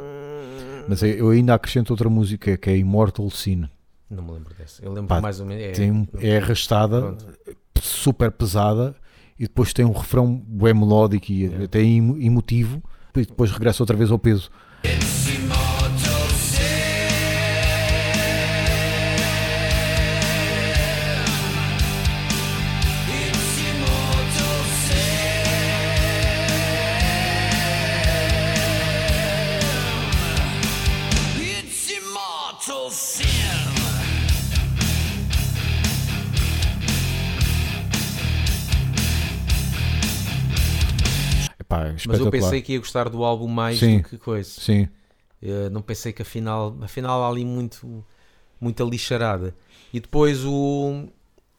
Mas 0.88 1.01
eu 1.01 1.29
ainda 1.31 1.55
acrescento 1.55 1.89
outra 1.89 2.08
música 2.10 2.55
que 2.55 2.69
é 2.69 2.77
Immortal 2.77 3.29
Sin. 3.31 3.67
Não 4.10 4.24
me 4.24 4.31
lembro 4.31 4.53
dessa. 4.55 4.84
Eu 4.84 4.91
lembro 4.91 5.08
Pá, 5.08 5.19
mais 5.22 5.39
ou 5.39 5.46
menos. 5.48 5.63
É, 5.63 5.72
tem 5.72 6.08
é 6.19 6.38
arrastada, 6.38 7.01
Pronto. 7.01 7.25
super 7.81 8.31
pesada, 8.31 8.96
e 9.39 9.43
depois 9.43 9.74
tem 9.74 9.86
um 9.86 9.91
refrão 9.91 10.36
bem 10.36 10.74
melódico 10.74 11.31
e 11.31 11.43
Yeah. 11.46 11.65
até 11.65 11.81
emo- 11.81 12.17
emotivo, 12.19 12.81
e 13.15 13.25
depois 13.25 13.51
regressa 13.51 13.81
outra 13.84 13.96
vez 13.98 14.12
ao 14.12 14.19
peso. 14.19 14.50
Mas 42.08 42.20
eu 42.20 42.29
pensei 42.29 42.62
que 42.62 42.74
ia 42.74 42.79
gostar 42.79 43.10
do 43.10 43.24
álbum 43.24 43.48
mais 43.48 43.79
Sim. 43.79 43.98
do 44.00 44.03
que 44.10 44.18
coisa. 44.18 44.50
Sim, 44.50 44.88
Eh, 45.41 45.70
não 45.70 45.82
pensei 45.82 46.12
que 46.12 46.22
afinal, 46.22 46.75
afinal 46.82 47.24
há 47.24 47.29
ali 47.29 47.46
muito, 47.46 48.03
muita 48.60 48.84
lixarada. 48.84 49.56
E 49.94 50.00
depois 50.00 50.44
o. 50.46 51.08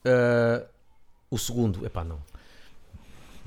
eh, 0.05 0.65
o 1.31 1.37
segundo, 1.37 1.85
epá, 1.85 2.03
não. 2.03 2.19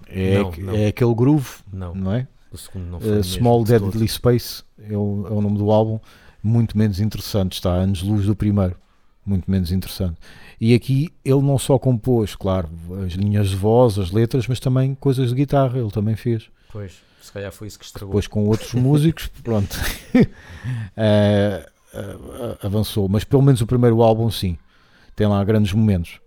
é, 0.08 0.38
Não, 0.38 0.50
não. 0.58 0.74
é 0.74 0.86
aquele 0.88 1.14
groove, 1.14 1.50
Não, 1.72 1.94
não 1.94 2.12
é? 2.12 2.26
o 2.50 2.56
segundo 2.56 2.86
não 2.86 3.00
foi. 3.00 3.18
Uh, 3.18 3.24
Small. 3.24 3.64
Deadly 3.64 4.08
Space 4.08 4.62
é 4.78 4.96
o, 4.96 5.26
é 5.28 5.32
o 5.32 5.40
nome 5.40 5.58
do 5.58 5.70
álbum, 5.70 5.98
muito 6.42 6.76
menos 6.76 6.98
interessante, 7.00 7.52
está 7.54 7.72
a 7.72 7.76
anos 7.76 8.02
luz 8.02 8.26
do 8.26 8.34
primeiro. 8.34 8.76
Muito 9.26 9.50
menos 9.50 9.70
interessante. 9.72 10.16
E 10.60 10.74
aqui 10.74 11.08
ele 11.24 11.40
não 11.42 11.58
só 11.58 11.78
compôs, 11.78 12.34
claro, 12.34 12.68
as 13.06 13.12
linhas 13.14 13.50
de 13.50 13.56
voz, 13.56 13.98
as 13.98 14.10
letras, 14.10 14.46
mas 14.48 14.60
também 14.60 14.94
coisas 14.94 15.28
de 15.30 15.34
guitarra, 15.34 15.78
ele 15.78 15.90
também 15.90 16.14
fez. 16.16 16.48
Pois, 16.72 16.92
se 17.20 17.32
calhar 17.32 17.52
foi 17.52 17.68
isso 17.68 17.78
que 17.78 17.84
estragou. 17.84 18.10
Depois 18.10 18.26
com 18.26 18.46
outros 18.46 18.72
músicos, 18.74 19.28
pronto, 19.42 19.76
eh, 20.96 21.66
eh, 21.92 22.58
avançou. 22.62 23.08
Mas 23.08 23.24
pelo 23.24 23.42
menos 23.42 23.60
o 23.60 23.66
primeiro 23.66 24.02
álbum, 24.02 24.30
sim, 24.30 24.58
tem 25.16 25.26
lá 25.26 25.42
grandes 25.44 25.72
momentos. 25.72 26.20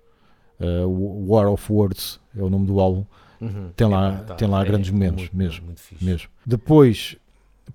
O 0.59 1.33
War 1.33 1.47
of 1.51 1.71
Words 1.71 2.19
é 2.35 2.41
o 2.41 2.49
nome 2.49 2.65
do 2.65 2.79
álbum, 2.79 3.05
Uhum. 3.39 3.69
tem 3.75 3.87
lá- 3.87 4.23
pá, 4.27 4.33
tem 4.33 4.47
lá 4.47 4.63
grandes 4.63 4.89
momentos, 4.89 5.29
muito, 5.29 5.37
mesmo, 5.37 5.65
Muito 5.67 5.81
mesmo. 6.01 6.27
Depois, 6.43 7.15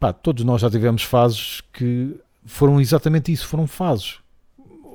pá, 0.00 0.12
todos 0.12 0.42
nós 0.44 0.60
já 0.60 0.68
tivemos 0.68 1.04
fases 1.04 1.60
que 1.72 2.16
foram 2.44 2.80
exatamente 2.80 3.30
isso, 3.30 3.46
foram 3.46 3.68
fases. 3.68 4.16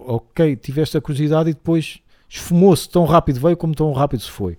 Ok, 0.09 0.55
tiveste 0.55 0.97
a 0.97 1.01
curiosidade 1.01 1.49
e 1.49 1.53
depois 1.53 1.99
esfumou-se 2.29 2.87
tão 2.89 3.03
rápido 3.03 3.41
veio 3.41 3.57
como 3.57 3.75
tão 3.75 3.91
rápido 3.91 4.21
se 4.21 4.31
foi. 4.31 4.57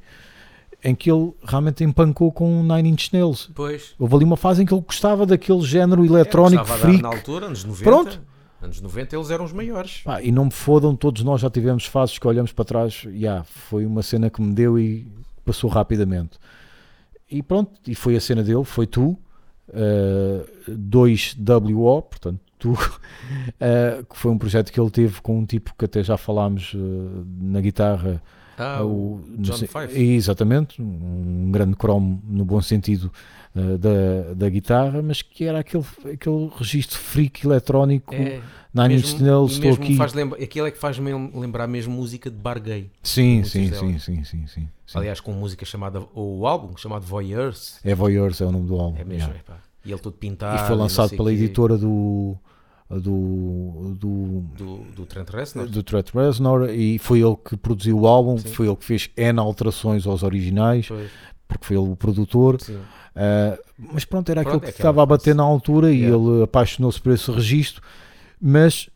Em 0.84 0.94
que 0.94 1.10
ele 1.10 1.32
realmente 1.42 1.82
empancou 1.82 2.30
com 2.30 2.62
Nine 2.62 2.90
Inch 2.90 3.10
Nails. 3.12 3.50
Pois. 3.54 3.94
Houve 3.98 4.14
ali 4.16 4.24
uma 4.24 4.36
fase 4.36 4.62
em 4.62 4.66
que 4.66 4.74
ele 4.74 4.82
gostava 4.82 5.24
daquele 5.24 5.62
género 5.62 6.04
É, 6.04 6.06
eletrónico 6.06 6.66
dar 6.66 6.76
freak. 6.76 7.02
Na 7.02 7.08
altura, 7.08 7.46
anos 7.46 7.64
90. 7.64 7.84
Pronto. 7.90 8.22
Anos 8.60 8.80
90 8.80 9.16
eles 9.16 9.30
eram 9.30 9.44
os 9.44 9.52
maiores. 9.52 10.02
Pá, 10.04 10.20
e 10.20 10.30
não 10.30 10.44
me 10.46 10.50
fodam, 10.50 10.94
todos 10.94 11.22
nós 11.22 11.40
já 11.40 11.48
tivemos 11.48 11.86
fases 11.86 12.18
que 12.18 12.26
olhamos 12.26 12.52
para 12.52 12.64
trás, 12.64 13.04
e 13.06 13.24
foi 13.44 13.86
uma 13.86 14.02
cena 14.02 14.28
que 14.28 14.42
me 14.42 14.52
deu 14.52 14.78
e 14.78 15.06
passou 15.44 15.70
rapidamente. 15.70 16.38
E 17.30 17.42
pronto, 17.42 17.72
e 17.86 17.94
foi 17.94 18.16
a 18.16 18.20
cena 18.20 18.42
dele, 18.42 18.64
foi 18.64 18.86
tu, 18.86 19.16
eh, 19.72 20.44
2WO, 20.68 22.02
portanto, 22.02 22.40
tu, 22.58 22.74
eh, 23.60 24.02
que 24.08 24.16
foi 24.16 24.30
um 24.30 24.38
projeto 24.38 24.72
que 24.72 24.80
ele 24.80 24.90
teve 24.90 25.20
com 25.20 25.38
um 25.38 25.46
tipo 25.46 25.74
que 25.78 25.84
até 25.84 26.02
já 26.02 26.16
falámos 26.16 26.72
eh, 26.74 26.78
na 27.40 27.60
guitarra, 27.60 28.22
Ah, 28.58 28.82
o, 28.84 29.20
não 29.28 29.42
John 29.42 29.52
sei- 29.56 29.68
Fife. 29.68 29.98
Exatamente, 30.00 30.82
um 30.82 31.50
grande 31.52 31.76
cromo 31.76 32.20
no 32.26 32.44
bom 32.44 32.60
sentido 32.60 33.10
eh, 33.54 33.78
da, 33.78 34.34
da 34.34 34.48
guitarra, 34.48 35.00
mas 35.00 35.22
que 35.22 35.44
era 35.44 35.60
aquele, 35.60 35.84
aquele 36.12 36.50
registro 36.56 36.98
freak 36.98 37.46
eletrónico. 37.46 38.14
É, 38.14 38.40
Nine 38.74 38.96
Inch 38.96 39.18
Nails, 39.20 39.52
estou 39.52 39.72
aqui. 39.72 39.96
Faz 39.96 40.12
lembra, 40.12 40.42
aquilo 40.42 40.66
é 40.66 40.70
que 40.70 40.78
faz 40.78 40.98
me 40.98 41.10
lembrar 41.34 41.66
mesmo 41.66 41.94
música 41.94 42.30
de 42.30 42.36
bar 42.36 42.60
gay. 42.60 42.90
Sim, 43.02 43.42
sim, 43.42 43.72
sim, 43.72 43.98
sim, 43.98 44.24
sim, 44.24 44.46
sim. 44.46 44.68
Aliás, 44.94 45.20
com 45.20 45.32
música 45.32 45.64
chamada, 45.64 46.00
ou 46.14 46.40
o 46.40 46.46
álbum 46.46 46.76
chamado 46.76 47.04
Voyeurs. 47.06 47.78
É 47.84 47.94
Voyeurs, 47.94 48.40
é 48.40 48.44
o 48.46 48.52
nome 48.52 48.66
do 48.66 48.78
álbum. 48.78 48.98
É 48.98 49.04
mesmo, 49.04 49.28
yeah. 49.30 49.38
epá. 49.38 49.56
E 49.88 49.92
ele 49.92 50.00
todo 50.00 50.12
pintado. 50.14 50.62
E 50.62 50.66
foi 50.66 50.76
lançado 50.76 51.08
sei 51.08 51.16
pela 51.18 51.30
quê, 51.30 51.36
editora 51.36 51.76
do 51.78 52.36
do 52.90 53.94
do, 53.98 54.40
Do, 54.56 54.76
do 54.96 55.06
Trent 55.06 55.28
Reznor. 55.30 55.66
do 55.68 55.82
Trent 55.82 56.08
Reznor 56.14 56.70
e 56.70 56.98
foi 56.98 57.20
ele 57.20 57.36
que 57.36 57.56
produziu 57.56 57.98
o 58.00 58.06
álbum, 58.06 58.38
Sim. 58.38 58.48
foi 58.48 58.66
ele 58.66 58.76
que 58.76 58.84
fez 58.84 59.10
N 59.16 59.38
alterações 59.40 60.06
aos 60.06 60.22
originais, 60.22 60.86
Pois, 60.88 61.10
porque 61.46 61.66
foi 61.66 61.76
ele 61.76 61.90
o 61.90 61.96
produtor. 61.96 62.56
Ah, 63.14 63.58
mas 63.76 64.04
pronto, 64.04 64.30
era 64.30 64.42
Pronto, 64.42 64.56
aquilo 64.56 64.68
é 64.68 64.72
que 64.72 64.78
estava 64.78 65.02
a 65.02 65.06
bater 65.06 65.34
na 65.34 65.42
altura 65.42 65.92
e 65.92 66.00
Yeah. 66.02 66.16
ele 66.16 66.42
apaixonou-se 66.44 67.00
por 67.00 67.12
esse 67.12 67.30
registro. 67.30 67.82
Mas 68.40 68.88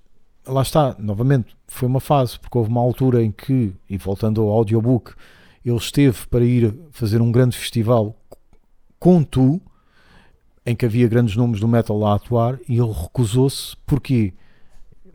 lá 0.46 0.62
está, 0.62 0.94
novamente, 0.98 1.54
foi 1.66 1.88
uma 1.88 2.00
fase, 2.00 2.38
porque 2.38 2.56
houve 2.56 2.70
uma 2.70 2.80
altura 2.80 3.22
em 3.22 3.30
que, 3.32 3.72
e 3.90 3.98
voltando 3.98 4.40
ao 4.42 4.48
audiobook, 4.50 5.12
ele 5.64 5.76
esteve 5.76 6.26
para 6.28 6.44
ir 6.44 6.72
fazer 6.92 7.20
um 7.20 7.30
grande 7.32 7.56
festival 7.58 8.16
com 8.98 9.22
tu, 9.22 9.60
em 10.64 10.76
que 10.76 10.86
havia 10.86 11.08
grandes 11.08 11.36
nomes 11.36 11.60
do 11.60 11.68
metal 11.68 11.98
lá 11.98 12.12
a 12.12 12.14
atuar, 12.16 12.58
e 12.68 12.78
ele 12.78 12.92
recusou-se, 12.92 13.76
porque, 13.86 14.32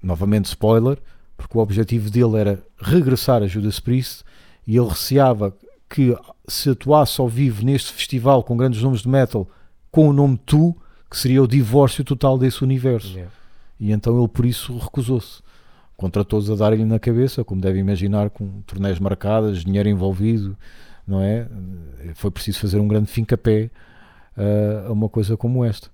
novamente 0.01 0.45
spoiler, 0.45 0.97
porque 1.37 1.57
o 1.57 1.61
objetivo 1.61 2.09
dele 2.09 2.37
era 2.37 2.63
regressar 2.79 3.41
a 3.43 3.47
Judas 3.47 3.79
Priest, 3.79 4.23
e 4.65 4.75
ele 4.75 4.89
receava 4.89 5.55
que 5.89 6.15
se 6.47 6.69
atuasse 6.69 7.21
ao 7.21 7.29
vivo 7.29 7.63
neste 7.63 7.93
festival 7.93 8.43
com 8.43 8.57
grandes 8.57 8.81
nomes 8.81 9.01
de 9.01 9.09
metal, 9.09 9.47
com 9.89 10.09
o 10.09 10.13
nome 10.13 10.37
Tu, 10.45 10.75
que 11.09 11.17
seria 11.17 11.41
o 11.41 11.47
divórcio 11.47 12.03
total 12.03 12.37
desse 12.37 12.63
universo. 12.63 13.13
Yeah. 13.13 13.31
E 13.79 13.91
então 13.91 14.17
ele 14.17 14.27
por 14.27 14.45
isso 14.45 14.77
recusou-se. 14.77 15.41
Contra 15.95 16.23
todos 16.23 16.51
a 16.51 16.55
darem-lhe 16.55 16.85
na 16.85 16.99
cabeça, 16.99 17.43
como 17.43 17.59
deve 17.59 17.79
imaginar, 17.79 18.29
com 18.29 18.61
torneios 18.61 18.99
marcadas, 18.99 19.63
dinheiro 19.63 19.89
envolvido, 19.89 20.55
não 21.07 21.21
é? 21.21 21.47
Foi 22.13 22.29
preciso 22.29 22.59
fazer 22.59 22.79
um 22.79 22.87
grande 22.87 23.09
fincapé 23.09 23.71
a 24.87 24.91
uma 24.91 25.09
coisa 25.09 25.35
como 25.35 25.63
esta. 25.65 25.89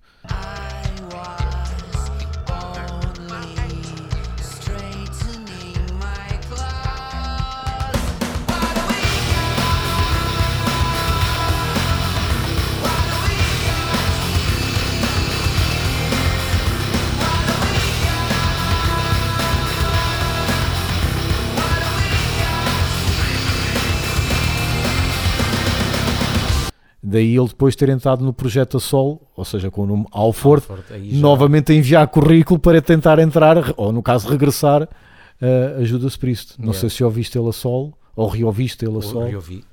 Daí 27.13 27.38
ele 27.38 27.48
depois 27.48 27.75
ter 27.75 27.89
entrado 27.89 28.25
no 28.25 28.34
projeto 28.34 28.77
a 28.77 28.79
sol, 28.79 29.22
ou 29.36 29.46
seja, 29.46 29.70
com 29.70 29.84
o 29.84 29.86
nome 29.86 30.05
Alford, 30.12 30.65
já- 30.89 30.98
novamente 31.20 31.72
a 31.72 31.75
enviar 31.75 32.08
currículo 32.08 32.60
para 32.60 32.82
tentar 32.82 33.20
entrar, 33.20 33.72
ou 33.77 33.91
no 33.91 34.01
caso 34.01 34.27
regressar, 34.27 34.82
uh, 34.84 35.79
a 35.79 35.84
Judas 35.84 36.17
Priest. 36.17 36.55
Não 36.58 36.70
Yeah. 36.70 36.79
sei 36.79 36.89
se 36.89 37.03
ouviste 37.03 37.38
ele 37.38 37.50
a 37.50 37.51
sol, 37.51 37.96
ou 38.15 38.27
reouviste 38.27 38.84
ele 38.84 38.98
a 38.98 39.01
sol. 39.01 39.27
eu 39.29 39.39
vi. 39.39 39.63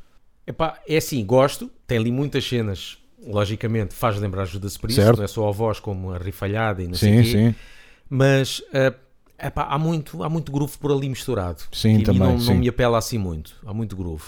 Epá, 0.47 0.79
é 0.87 0.99
assim, 0.99 1.25
gosto, 1.25 1.71
tem 1.87 1.97
ali 1.97 2.13
muitas 2.13 2.45
cenas, 2.47 2.99
logicamente 3.27 3.95
faz 3.95 4.19
lembrar 4.19 4.45
Judas 4.45 4.77
Priest, 4.77 5.01
Certo. 5.01 5.17
não 5.19 5.25
é 5.25 5.29
só 5.29 5.49
a 5.49 5.53
voz 5.53 5.81
como 5.81 6.11
a 6.11 6.19
rifalhada 6.19 6.83
e 6.83 6.87
não 6.89 6.95
sei 6.95 7.13
Sim, 7.13 7.21
o 7.21 7.23
quê, 7.23 7.31
sim. 7.31 7.55
mas 8.09 8.63
eh, 8.75 8.93
epá, 9.43 9.63
há, 9.65 9.79
muito, 9.79 10.23
há 10.23 10.29
muito 10.29 10.53
groove 10.53 10.77
por 10.79 10.93
ali 10.93 11.09
misturado. 11.09 11.63
Sim, 11.73 11.99
que 11.99 12.05
também, 12.05 12.21
não, 12.21 12.37
não 12.39 12.55
me 12.57 12.69
apela 12.69 12.99
assim 12.99 13.17
muito, 13.17 13.55
há 13.65 13.73
muito 13.73 13.97
groove. 13.97 14.25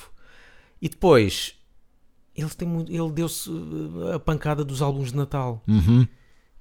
E 0.81 0.89
depois, 0.89 1.55
ele, 2.37 2.51
tem 2.51 2.67
muito, 2.67 2.93
ele 2.93 3.11
deu-se 3.11 3.51
eh, 3.51 4.15
a 4.15 4.19
pancada 4.19 4.65
dos 4.65 4.83
álbuns 4.83 5.11
de 5.11 5.17
Natal. 5.17 5.63
Uhum. 5.69 6.07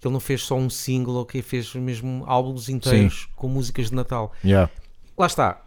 Ele 0.03 0.13
não 0.13 0.19
fez 0.19 0.41
só 0.41 0.55
um 0.55 0.69
single, 0.69 1.17
ok? 1.17 1.41
Fez 1.41 1.75
mesmo 1.75 2.23
álbuns 2.25 2.69
inteiros 2.69 3.29
com 3.35 3.47
músicas 3.47 3.89
de 3.89 3.95
Natal. 3.95 4.33
Yeah. 4.43 4.71
Lá 5.17 5.27
está. 5.27 5.63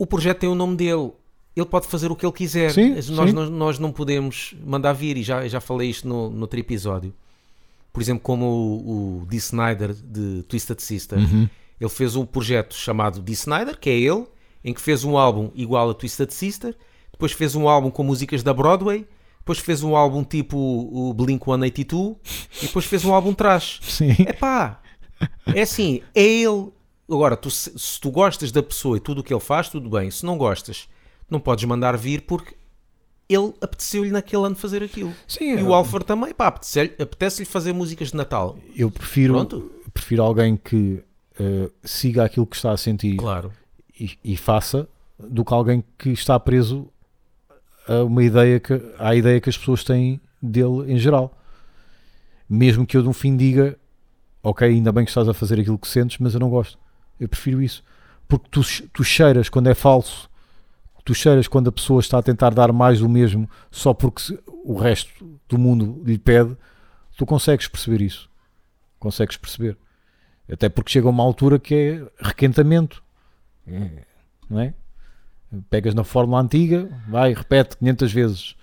O 0.00 0.06
projeto 0.06 0.38
tem 0.38 0.48
o 0.48 0.54
nome 0.54 0.76
dele. 0.76 1.12
Ele 1.54 1.66
pode 1.66 1.86
fazer 1.86 2.10
o 2.10 2.16
que 2.16 2.24
ele 2.24 2.32
quiser. 2.32 2.70
Sim, 2.70 2.94
nós, 2.94 3.04
sim. 3.04 3.32
nós, 3.34 3.50
nós 3.50 3.78
não 3.78 3.92
podemos 3.92 4.54
mandar 4.64 4.94
vir, 4.94 5.18
e 5.18 5.22
já, 5.22 5.46
já 5.46 5.60
falei 5.60 5.90
isto 5.90 6.08
no, 6.08 6.30
no 6.30 6.40
outro 6.40 6.58
episódio. 6.58 7.12
Por 7.92 8.00
exemplo, 8.00 8.22
como 8.22 8.46
o, 8.46 9.20
o 9.22 9.26
Dee 9.26 9.36
Snyder 9.36 9.92
de 9.92 10.42
Twisted 10.44 10.80
Sister. 10.80 11.18
Uhum. 11.18 11.46
Ele 11.78 11.90
fez 11.90 12.16
um 12.16 12.24
projeto 12.24 12.74
chamado 12.74 13.20
Dee 13.20 13.34
Snyder, 13.34 13.78
que 13.78 13.90
é 13.90 13.98
ele, 13.98 14.24
em 14.64 14.72
que 14.72 14.80
fez 14.80 15.04
um 15.04 15.18
álbum 15.18 15.50
igual 15.54 15.90
a 15.90 15.94
Twisted 15.94 16.30
Sister, 16.30 16.74
depois 17.12 17.32
fez 17.32 17.54
um 17.54 17.68
álbum 17.68 17.90
com 17.90 18.02
músicas 18.02 18.42
da 18.42 18.52
Broadway, 18.54 19.06
depois 19.38 19.58
fez 19.58 19.82
um 19.82 19.96
álbum 19.96 20.22
tipo 20.24 20.56
o 20.58 21.12
Blink 21.14 21.44
182 21.44 22.16
e 22.62 22.66
depois 22.66 22.84
fez 22.84 23.04
um 23.04 23.14
álbum 23.14 23.32
trash. 23.32 23.80
Sim. 23.82 24.10
Epá, 24.20 24.80
é 25.54 25.62
assim, 25.62 26.02
é 26.14 26.22
ele. 26.24 26.68
Agora, 27.08 27.36
tu, 27.36 27.50
se, 27.50 27.76
se 27.76 28.00
tu 28.00 28.10
gostas 28.10 28.52
da 28.52 28.62
pessoa 28.62 28.96
e 28.96 29.00
tudo 29.00 29.20
o 29.20 29.24
que 29.24 29.32
ele 29.34 29.40
faz, 29.40 29.68
tudo 29.68 29.88
bem. 29.90 30.10
Se 30.10 30.24
não 30.24 30.38
gostas, 30.38 30.88
não 31.28 31.40
podes 31.40 31.64
mandar 31.64 31.96
vir 31.96 32.22
porque 32.22 32.54
ele 33.28 33.52
apeteceu-lhe 33.60 34.10
naquele 34.10 34.44
ano 34.44 34.54
fazer 34.56 34.82
aquilo. 34.82 35.12
Sim, 35.26 35.56
E 35.58 35.62
o 35.62 35.72
Alfred 35.74 36.04
também, 36.04 36.32
pá, 36.34 36.48
apetece-lhe 36.48 36.94
apetece 37.00 37.44
fazer 37.44 37.72
músicas 37.72 38.08
de 38.10 38.16
Natal. 38.16 38.56
Eu 38.76 38.90
prefiro, 38.90 39.34
Pronto. 39.34 39.70
prefiro 39.94 40.22
alguém 40.22 40.56
que 40.56 41.02
uh, 41.40 41.70
siga 41.82 42.24
aquilo 42.24 42.46
que 42.46 42.56
está 42.56 42.72
a 42.72 42.76
sentir 42.76 43.16
Claro. 43.16 43.52
e, 43.98 44.16
e 44.24 44.36
faça 44.36 44.88
do 45.18 45.44
que 45.44 45.52
alguém 45.54 45.82
que 45.98 46.10
está 46.10 46.38
preso 46.40 46.88
a 47.90 48.04
uma 48.04 48.22
ideia 48.22 48.60
que, 48.60 48.80
à 48.98 49.16
ideia 49.16 49.40
que 49.40 49.50
as 49.50 49.58
pessoas 49.58 49.82
têm 49.82 50.20
dele 50.40 50.92
em 50.92 50.96
geral. 50.96 51.36
Mesmo 52.48 52.86
que 52.86 52.96
eu 52.96 53.02
no 53.02 53.12
fim 53.12 53.36
diga 53.36 53.76
ok, 54.42 54.68
ainda 54.68 54.92
bem 54.92 55.04
que 55.04 55.10
estás 55.10 55.28
a 55.28 55.34
fazer 55.34 55.58
aquilo 55.60 55.78
que 55.78 55.88
sentes, 55.88 56.18
mas 56.18 56.32
eu 56.32 56.40
não 56.40 56.48
gosto. 56.48 56.78
Eu 57.18 57.28
prefiro 57.28 57.60
isso. 57.60 57.82
Porque 58.28 58.46
tu, 58.48 58.62
tu 58.92 59.02
cheiras 59.02 59.48
quando 59.48 59.68
é 59.68 59.74
falso, 59.74 60.30
tu 61.04 61.12
cheiras 61.14 61.48
quando 61.48 61.68
a 61.68 61.72
pessoa 61.72 62.00
está 62.00 62.18
a 62.18 62.22
tentar 62.22 62.50
dar 62.50 62.72
mais 62.72 63.00
do 63.00 63.08
mesmo 63.08 63.50
só 63.72 63.92
porque 63.92 64.38
o 64.64 64.76
resto 64.76 65.38
do 65.48 65.58
mundo 65.58 66.00
lhe 66.04 66.16
pede, 66.16 66.56
tu 67.16 67.26
consegues 67.26 67.66
perceber 67.66 68.00
isso. 68.00 68.30
Consegues 69.00 69.36
perceber. 69.36 69.76
Até 70.50 70.68
porque 70.68 70.92
chega 70.92 71.08
a 71.08 71.10
uma 71.10 71.24
altura 71.24 71.58
que 71.58 71.74
é 71.74 72.24
requentamento. 72.24 73.02
É, 73.66 74.04
não 74.48 74.60
é? 74.60 74.74
Pegas 75.68 75.94
na 75.94 76.04
fórmula 76.04 76.40
antiga, 76.40 76.88
vai, 77.08 77.32
repete 77.34 77.76
500 77.76 78.12
vezes 78.12 78.56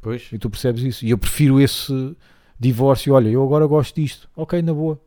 Pois. 0.00 0.28
e 0.32 0.38
tu 0.38 0.48
percebes 0.48 0.82
isso. 0.84 1.04
E 1.04 1.10
eu 1.10 1.18
prefiro 1.18 1.60
esse 1.60 2.16
divórcio. 2.58 3.14
Olha, 3.14 3.28
eu 3.28 3.42
agora 3.42 3.66
gosto 3.66 3.96
disto. 4.00 4.28
Ok, 4.36 4.60
na 4.62 4.72
boa. 4.72 5.00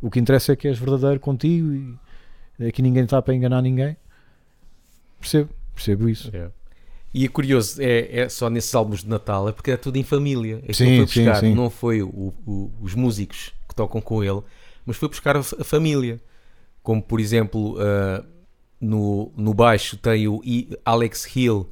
O 0.00 0.10
que 0.10 0.18
interessa 0.18 0.52
é 0.52 0.56
que 0.56 0.66
és 0.66 0.78
verdadeiro 0.78 1.20
contigo 1.20 1.72
e 2.58 2.66
aqui 2.66 2.82
ninguém 2.82 3.04
está 3.04 3.22
para 3.22 3.34
enganar 3.34 3.62
ninguém. 3.62 3.96
Percebo, 5.20 5.50
percebo 5.74 6.08
isso. 6.08 6.30
É. 6.34 6.50
E 7.14 7.24
é 7.24 7.28
curioso, 7.28 7.80
é, 7.80 8.20
é 8.22 8.28
só 8.28 8.48
nesses 8.48 8.74
álbuns 8.74 9.02
de 9.02 9.08
Natal, 9.08 9.48
é 9.48 9.52
porque 9.52 9.70
é 9.70 9.76
tudo 9.76 9.96
em 9.98 10.02
família. 10.02 10.62
É 10.66 10.72
Sim, 10.72 10.84
foi 10.98 11.06
sim, 11.06 11.24
buscar, 11.24 11.40
sim. 11.40 11.54
não 11.54 11.68
foi 11.70 12.02
o- 12.02 12.32
o- 12.46 12.72
os 12.80 12.94
músicos 12.94 13.52
que 13.68 13.74
tocam 13.74 14.00
com 14.00 14.24
ele, 14.24 14.40
mas 14.84 14.96
foi 14.96 15.08
buscar 15.08 15.36
a, 15.36 15.40
a 15.40 15.64
família. 15.64 16.20
Como 16.82 17.00
por 17.02 17.20
exemplo, 17.20 17.76
ah, 17.78 18.24
no, 18.82 19.32
no 19.36 19.54
baixo 19.54 19.96
tem 19.96 20.26
o 20.28 20.42
I- 20.44 20.68
Alex 20.84 21.26
Hill, 21.36 21.66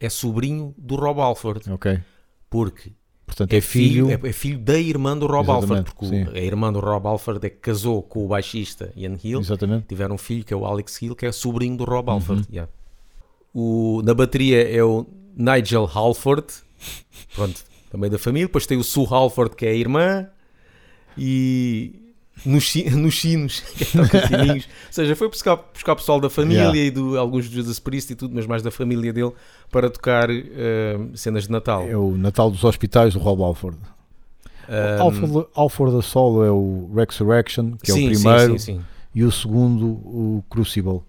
é 0.00 0.08
sobrinho 0.10 0.74
do 0.76 0.96
Rob 0.96 1.20
Alford, 1.20 1.70
Ok. 1.70 1.98
porque 2.50 2.92
Portanto, 3.24 3.52
é 3.52 3.56
é 3.56 3.60
filho. 3.60 4.06
filho, 4.08 4.20
é, 4.26 4.28
é 4.28 4.32
filho 4.32 4.58
da 4.58 4.78
irmã 4.78 5.16
do 5.16 5.26
Rob 5.26 5.50
Alford, 5.50 5.84
porque 5.84 6.06
sim. 6.06 6.26
a 6.32 6.38
irmã 6.40 6.72
do 6.72 6.80
Rob 6.80 7.06
Alford 7.06 7.44
é 7.46 7.50
que 7.50 7.56
casou 7.56 8.02
com 8.02 8.24
o 8.24 8.28
baixista 8.28 8.92
Ian 8.96 9.16
Hill 9.22 9.40
Exatamente. 9.40 9.86
tiveram 9.86 10.14
um 10.16 10.18
filho 10.18 10.44
que 10.44 10.52
é 10.52 10.56
o 10.56 10.64
Alex 10.66 11.00
Hill, 11.00 11.14
que 11.16 11.24
é 11.26 11.32
sobrinho 11.32 11.76
do 11.76 11.84
Rob 11.84 12.08
Uhum. 12.08 12.14
Alford. 12.14 12.46
yeah. 12.50 12.70
O, 13.54 14.02
na 14.04 14.12
bateria 14.12 14.62
é 14.68 14.82
o 14.84 15.06
Nigel 15.34 15.86
Halford, 15.92 16.46
pronto, 17.34 17.64
também 17.90 18.10
da 18.10 18.18
família. 18.18 18.46
Depois 18.48 18.66
tem 18.66 18.76
o 18.76 18.84
Sue 18.84 19.06
Halford, 19.10 19.56
que 19.56 19.64
é 19.64 19.70
a 19.70 19.74
irmã, 19.74 20.28
e 21.16 22.05
nos, 22.44 22.74
nos 22.94 23.20
sinos, 23.20 23.60
que 23.76 23.84
toca 23.86 24.24
sininhos. 24.28 24.64
Ou 24.64 24.92
seja, 24.92 25.16
foi 25.16 25.28
buscar, 25.28 25.56
buscar 25.72 25.96
pessoal 25.96 26.20
da 26.20 26.28
família 26.30 26.56
Yeah. 26.64 26.78
e 26.78 26.90
do, 26.90 27.18
alguns 27.18 27.48
do 27.48 27.54
Judas 27.54 27.78
Priest 27.78 28.12
e 28.12 28.16
tudo, 28.16 28.34
mas 28.34 28.46
mais 28.46 28.62
da 28.62 28.70
família 28.70 29.12
dele, 29.12 29.32
para 29.70 29.88
tocar 29.90 30.28
eh, 30.30 30.98
cenas 31.14 31.44
de 31.44 31.50
Natal. 31.52 31.82
É 31.88 31.96
o 31.96 32.16
Natal 32.16 32.50
dos 32.50 32.62
Hospitais 32.64 33.14
do 33.14 33.20
Rob 33.20 33.42
Alford. 33.42 33.78
Um, 34.68 35.02
Alford, 35.02 35.46
Alford 35.54 35.96
a 35.98 36.02
solo 36.02 36.44
é 36.44 36.50
o 36.50 36.90
Resurrection, 36.94 37.72
que 37.82 37.92
é 37.92 37.94
sim, 37.94 38.10
o 38.10 38.14
sim, 38.16 38.22
primeiro, 38.22 38.58
sim, 38.58 38.74
sim. 38.78 38.84
e 39.14 39.22
o 39.22 39.30
segundo, 39.30 39.86
o 39.86 40.44
Crucible. 40.50 41.02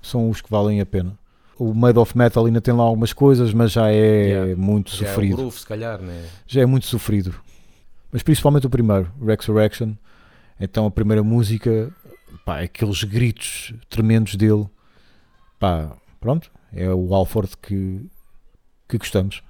São 0.00 0.30
os 0.30 0.40
que 0.40 0.48
valem 0.48 0.80
a 0.80 0.86
pena. 0.86 1.18
O 1.58 1.74
Made 1.74 1.98
of 1.98 2.16
Metal 2.16 2.46
ainda 2.46 2.60
tem 2.60 2.72
lá 2.72 2.84
algumas 2.84 3.12
coisas, 3.12 3.52
mas 3.52 3.72
já 3.72 3.90
é 3.90 4.26
Yeah. 4.28 4.56
muito 4.56 4.94
Já 4.94 5.06
é 5.06 5.08
o 5.08 5.12
sofrido. 5.14 5.36
groove, 5.36 5.58
se 5.58 5.66
calhar, 5.66 6.00
né? 6.00 6.24
já 6.46 6.60
é 6.60 6.66
muito 6.66 6.86
sofrido. 6.86 7.34
Mas 8.12 8.22
principalmente 8.22 8.66
o 8.66 8.70
primeiro, 8.70 9.10
Resurrection. 9.20 9.94
Então 10.58 10.86
a 10.86 10.90
primeira 10.90 11.22
música, 11.22 11.92
pá, 12.44 12.60
aqueles 12.60 13.04
gritos 13.04 13.74
tremendos 13.88 14.34
dele, 14.36 14.66
pá, 15.58 15.96
pronto, 16.20 16.50
é 16.72 16.88
o 16.88 17.14
Alford 17.14 17.56
que, 17.58 18.08
que 18.88 18.98
gostamos. 18.98 19.42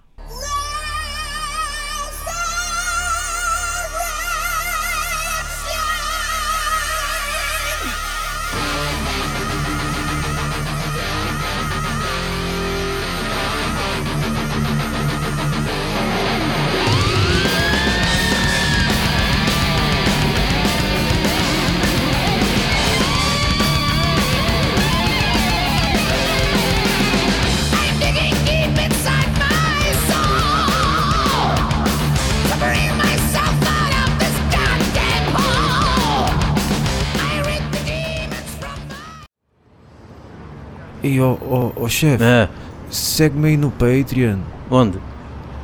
E 41.06 41.20
ó 41.20 41.36
oh, 41.40 41.72
oh, 41.76 41.88
chefe, 41.88 42.24
Ah, 42.24 42.50
segue-me 42.90 43.48
aí 43.50 43.56
no 43.56 43.70
Patreon. 43.70 44.40
onde? 44.70 44.98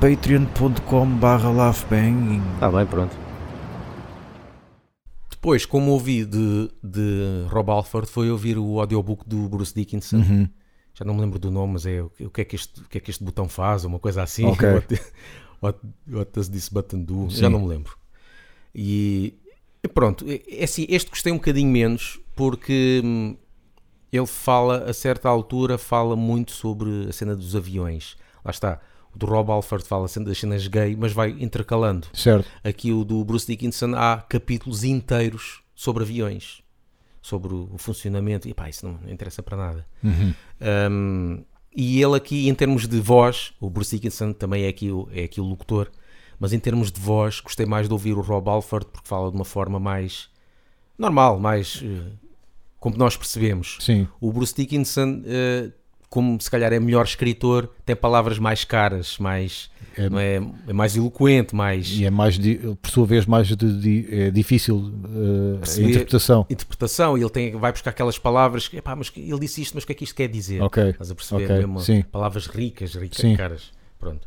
patreon.com 0.01 1.07
barra 1.19 1.51
laughbanging. 1.51 2.43
Está 2.55 2.71
bem, 2.71 2.87
pronto. 2.87 3.17
Depois, 5.31 5.67
como 5.67 5.91
ouvi 5.93 6.25
de, 6.25 6.71
de 6.83 7.45
Rob 7.49 7.71
Alford, 7.71 8.09
foi 8.09 8.31
ouvir 8.31 8.59
o 8.59 8.79
audiobook 8.81 9.29
do 9.29 9.49
Bruce 9.49 9.75
Dickinson. 9.75 10.17
Uhum. 10.19 10.49
Já 10.95 11.05
não 11.05 11.15
me 11.15 11.21
lembro 11.21 11.39
do 11.39 11.51
nome, 11.51 11.73
mas 11.75 11.87
é 11.87 12.03
o, 12.03 12.11
que- 12.11 12.27
o 12.27 12.31
que, 12.31 12.41
é 12.43 12.45
que 12.45 12.55
este, 12.57 12.81
o 12.81 12.89
que 12.89 12.99
é 12.99 13.01
que 13.01 13.11
este 13.11 13.25
botão 13.25 13.49
faz, 13.49 13.85
uma 13.85 13.99
coisa 13.99 14.23
assim. 14.23 14.45
Ok. 14.47 14.69
What, 14.71 15.01
what, 15.63 15.79
what 16.11 16.31
does 16.33 16.49
this 16.49 16.69
button 16.69 17.03
do? 17.03 17.31
Sim. 17.31 17.37
Já 17.39 17.51
não 17.51 17.61
me 17.61 17.69
lembro. 17.69 17.97
E, 18.75 19.35
e 19.83 19.89
pronto, 19.89 20.25
é, 20.29 20.41
é 20.49 20.65
assim, 20.65 20.87
este 20.89 21.09
gostei 21.11 21.33
um 21.33 21.37
bocadinho 21.37 21.71
menos 21.71 22.19
porque 22.35 23.01
hum, 23.05 23.37
ele 24.13 24.27
fala, 24.27 24.85
a 24.85 24.93
certa 24.93 25.29
altura, 25.29 25.79
fala 25.79 26.15
muito 26.15 26.53
sobre 26.53 27.07
a 27.09 27.13
cena 27.13 27.35
dos 27.35 27.57
aviões. 27.57 28.17
Lá 28.45 28.51
está. 28.51 28.81
O 29.15 29.19
do 29.19 29.27
Rob 29.27 29.51
Alford 29.51 29.85
fala 29.87 30.07
das 30.25 30.39
cenas 30.39 30.67
gay, 30.67 30.97
mas 30.97 31.13
vai 31.13 31.31
intercalando. 31.39 32.07
Certo, 32.13 32.49
Aqui 32.65 32.93
o 32.93 33.05
do 33.05 33.25
Bruce 33.25 33.47
Dickinson 33.47 33.95
há 33.95 34.23
capítulos 34.29 34.85
inteiros 34.85 35.63
sobre 35.75 36.03
aviões, 36.03 36.63
sobre 37.21 37.53
o 37.55 37.75
funcionamento. 37.77 38.49
E 38.49 38.55
pá, 38.55 38.69
isso 38.69 38.87
não 38.87 38.99
interessa 39.11 39.43
para 39.43 39.57
nada. 39.57 39.87
Uhum. 40.03 40.35
Um, 40.91 41.45
e 41.75 42.03
ele 42.03 42.17
aqui, 42.17 42.49
em 42.49 42.55
termos 42.55 42.87
de 42.89 43.01
voz, 43.01 43.53
o 43.61 43.69
Bruce 43.71 43.95
Dickinson 43.97 44.33
também 44.33 44.65
é 44.65 44.69
aqui, 44.69 44.91
o- 44.91 45.09
é 45.13 45.25
aqui 45.25 45.41
o 45.41 45.45
locutor, 45.45 45.91
mas 46.39 46.53
em 46.53 46.59
termos 46.59 46.91
de 46.91 47.01
voz, 47.01 47.41
gostei 47.41 47.65
mais 47.67 47.87
de 47.89 47.93
ouvir 47.93 48.15
o 48.17 48.21
Rob 48.21 48.49
Alford 48.49 48.87
porque 48.93 49.09
fala 49.09 49.31
de 49.31 49.37
uma 49.37 49.45
forma 49.45 49.79
mais 49.81 50.29
normal, 50.99 51.39
mais 51.39 51.83
eh, 51.85 52.13
como 52.83 52.97
nós 52.97 53.17
percebemos. 53.17 53.77
sim, 53.81 54.09
O 54.21 54.33
Bruce 54.33 54.53
Dickinson, 54.57 55.23
eh, 55.25 55.71
como 56.11 56.39
se 56.41 56.51
calhar 56.51 56.73
é 56.73 56.81
melhor 56.81 57.05
escritor, 57.05 57.71
tem 57.87 57.95
palavras 57.95 58.39
mais 58.41 58.65
caras, 58.65 59.17
mais, 59.19 59.71
É- 59.97 60.07
é, 60.07 60.41
é 60.69 60.73
mais 60.73 60.97
eloquente, 60.97 61.55
mais 61.55 61.89
e 61.93 62.05
é 62.05 62.11
mais, 62.11 62.37
por 62.83 62.91
sua 62.91 63.07
vez, 63.07 63.25
mais 63.25 63.47
de- 63.47 63.55
de- 63.57 64.07
é 64.11 64.31
difícil 64.33 64.77
uh, 64.77 65.61
a 65.63 65.81
interpretação. 65.81 66.45
interpretação. 66.51 67.17
E 67.17 67.21
ele 67.23 67.31
tem, 67.31 67.53
vai 67.57 67.71
buscar 67.71 67.91
aquelas 67.91 68.19
palavras 68.19 68.67
que, 68.67 68.77
epá, 68.79 68.97
mas 68.97 69.13
ele 69.17 69.39
disse 69.39 69.63
isto, 69.63 69.75
mas 69.77 69.85
o 69.85 69.87
que 69.87 69.93
é 69.93 69.95
que 69.97 70.05
isto 70.05 70.15
quer 70.17 70.29
dizer? 70.29 70.61
Ok, 70.61 70.91
Estás 70.91 71.11
a 71.11 71.15
perceber? 71.15 71.45
ok, 71.45 71.57
Mesmo 71.59 71.79
sim. 71.81 72.03
palavras 72.03 72.47
ricas, 72.49 72.95
ricas, 72.95 73.19
Sim. 73.19 73.37
caras. 73.37 73.71
Pronto. 73.99 74.27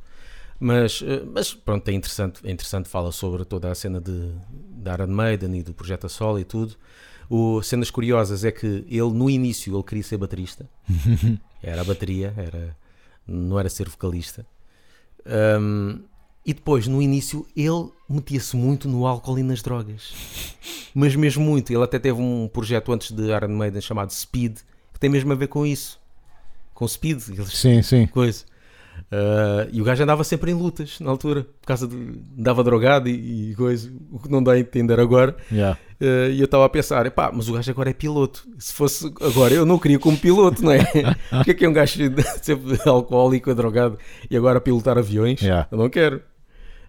Mas, 0.60 1.04
eh, 1.06 1.22
mas 1.34 1.54
pronto, 1.54 1.88
é 1.90 1.92
interessante, 1.94 2.40
é 2.46 2.50
interessante, 2.52 2.88
fala 2.88 3.12
sobre 3.12 3.44
toda 3.44 3.70
a 3.70 3.76
cena 3.76 4.00
de, 4.00 4.30
de 4.32 4.90
Iron 4.94 5.08
Maiden 5.08 5.54
e 5.60 5.62
do 5.62 5.74
Projeto 5.74 6.06
a 6.06 6.10
Sol 6.10 6.40
e 6.40 6.46
tudo. 6.46 6.76
O, 7.30 7.62
cenas 7.62 7.90
curiosas 7.90 8.44
é 8.44 8.52
que 8.52 8.86
ele 8.88 9.12
no 9.12 9.30
início 9.30 9.76
ele 9.76 9.84
queria 9.84 10.04
ser 10.04 10.18
baterista, 10.18 10.70
era 11.62 11.82
a 11.82 11.84
bateria, 11.84 12.34
era, 12.38 12.76
não 13.28 13.60
era 13.60 13.70
ser 13.70 13.90
vocalista. 13.90 14.46
Um, 15.26 16.04
e 16.46 16.54
depois, 16.54 16.86
no 16.88 17.02
início, 17.02 17.48
ele 17.58 17.90
metia-se 18.08 18.56
muito 18.56 18.88
no 18.88 19.08
álcool 19.08 19.40
e 19.40 19.44
nas 19.44 19.64
drogas. 19.64 20.14
Mas 20.94 21.16
mesmo 21.16 21.44
muito. 21.44 21.74
Ele 21.74 21.84
até 21.84 21.98
teve 21.98 22.22
um 22.22 22.48
projeto 22.48 22.94
antes 22.94 23.12
de 23.12 23.24
Iron 23.24 23.48
Maiden 23.48 23.82
chamado 23.82 24.14
Speed, 24.14 24.60
que 24.94 25.00
tem 25.00 25.10
mesmo 25.10 25.32
a 25.32 25.36
ver 25.36 25.48
com 25.48 25.66
isso. 25.66 26.00
Com 26.76 26.88
Speed. 26.88 27.30
Eles 27.30 27.58
Sim, 27.58 27.82
sim. 27.82 28.06
coisa. 28.06 28.46
Ah, 29.12 29.68
e 29.72 29.82
o 29.82 29.84
gajo 29.84 30.04
andava 30.04 30.24
sempre 30.24 30.52
em 30.52 30.54
lutas 30.54 31.00
na 31.00 31.10
altura, 31.10 31.44
por 31.44 31.68
causa 31.68 31.88
de 31.88 31.96
andava 32.38 32.64
drogado 32.64 33.08
e, 33.08 33.52
e 33.52 33.56
coisa, 33.56 33.92
o 34.12 34.20
que 34.20 34.30
não 34.30 34.42
dá 34.42 34.54
a 34.54 34.60
entender 34.60 35.00
agora. 35.00 35.36
Yeah. 35.52 35.78
Ah, 36.02 36.30
e 36.30 36.40
eu 36.40 36.46
estava 36.46 36.66
a 36.66 36.70
pensar, 36.70 37.06
epá, 37.06 37.32
mas 37.34 37.48
o 37.48 37.54
gajo 37.54 37.72
agora 37.72 37.90
é 37.90 37.94
piloto. 37.94 38.48
Se 38.58 38.74
fosse 38.74 39.12
agora, 39.22 39.54
eu 39.54 39.66
não 39.66 39.80
queria 39.80 40.00
como 40.00 40.18
piloto, 40.18 40.64
não 40.64 40.72
é? 40.72 40.84
Porque 41.30 41.52
é 41.52 41.54
que 41.54 41.66
é 41.66 41.70
um 41.70 41.74
gajo 41.74 42.00
sempre 42.42 42.78
alcoólico, 42.86 43.54
drogado 43.54 43.98
e 44.30 44.36
agora 44.36 44.58
a 44.58 44.62
pilotar 44.62 44.98
aviões? 44.98 45.42
Yeah. 45.42 45.68
Eu 45.72 45.78
não 45.78 45.90
quero. 45.90 46.22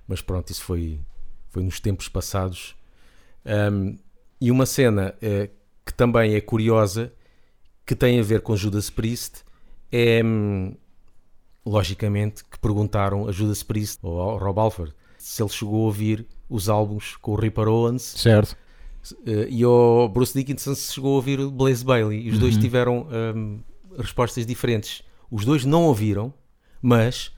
Mas 0.09 0.20
pronto, 0.20 0.50
isso 0.50 0.62
foi, 0.62 1.00
foi 1.48 1.62
nos 1.62 1.81
tempos 1.81 2.09
passados. 2.09 2.74
Ahm, 3.44 3.96
e 4.40 4.50
uma 4.50 4.66
cena 4.66 5.14
eh, 5.22 5.50
que 5.85 5.94
também 5.94 6.35
é 6.35 6.40
curiosa, 6.40 7.12
que 7.85 7.94
tem 7.94 8.20
a 8.20 8.22
ver 8.22 8.40
com 8.40 8.57
Judas 8.57 8.90
Priest, 8.90 9.44
é 9.90 10.22
hum, 10.22 10.74
logicamente 11.66 12.44
que 12.44 12.59
perguntaram 12.61 13.29
a 13.29 13.33
Judas 13.33 13.62
Priest 13.62 13.98
ou 14.02 14.20
ao 14.20 14.38
Rob 14.38 14.59
Alford 14.61 14.94
se 15.18 15.42
ele 15.42 15.50
chegou 15.50 15.83
a 15.83 15.87
ouvir 15.87 16.24
os 16.48 16.68
álbuns 16.68 17.16
com 17.16 17.33
o 17.33 17.35
Ripper 17.35 17.66
Owens 17.66 18.02
Certo. 18.02 18.57
eh, 19.26 19.48
e 19.50 19.66
o 19.66 20.09
Bruce 20.09 20.33
Dickinson 20.33 20.74
se 20.76 20.92
chegou 20.94 21.12
a 21.12 21.16
ouvir 21.16 21.40
o 21.40 21.50
Blaze 21.50 21.85
Bailey 21.85 22.20
e 22.26 22.31
os 22.31 22.38
dois 22.38 22.57
tiveram 22.57 23.09
hum, 23.35 23.59
respostas 23.98 24.46
diferentes. 24.46 25.02
Os 25.29 25.44
dois 25.44 25.64
não 25.64 25.83
ouviram, 25.85 26.33
mas 26.81 27.33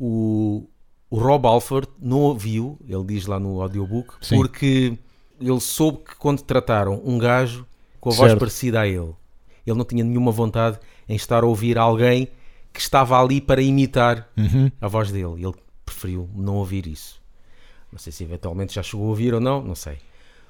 o, 0.00 0.66
o 1.10 1.18
Rob 1.18 1.46
Alford 1.46 1.86
não 2.00 2.20
ouviu, 2.20 2.78
ele 2.88 3.04
diz 3.04 3.26
lá 3.26 3.38
no 3.38 3.60
audiobook, 3.60 4.14
Sim. 4.22 4.36
porque 4.36 4.98
ele 5.38 5.60
soube 5.60 5.98
que 5.98 6.16
quando 6.16 6.40
trataram 6.40 7.02
um 7.04 7.18
gajo 7.18 7.66
com 8.00 8.08
a 8.08 8.12
voz 8.14 8.30
Certo. 8.30 8.38
parecida 8.40 8.80
a 8.80 8.88
ele, 8.88 9.12
ele 9.66 9.76
não 9.76 9.84
tinha 9.84 10.02
nenhuma 10.02 10.32
vontade 10.32 10.78
em 11.06 11.14
estar 11.14 11.42
a 11.44 11.46
ouvir 11.46 11.76
alguém 11.76 12.28
que 12.76 12.82
estava 12.82 13.20
ali 13.20 13.40
para 13.40 13.60
imitar 13.62 14.28
Uhum. 14.36 14.70
a 14.80 14.86
voz 14.88 15.10
dele. 15.10 15.42
Ele 15.44 15.54
preferiu 15.84 16.28
não 16.34 16.56
ouvir 16.56 16.86
isso. 16.86 17.20
Não 17.90 17.98
sei 17.98 18.12
se 18.12 18.22
eventualmente 18.24 18.74
já 18.74 18.82
chegou 18.82 19.06
a 19.06 19.08
ouvir 19.10 19.32
ou 19.34 19.40
não, 19.40 19.62
não 19.62 19.74
sei. 19.74 19.98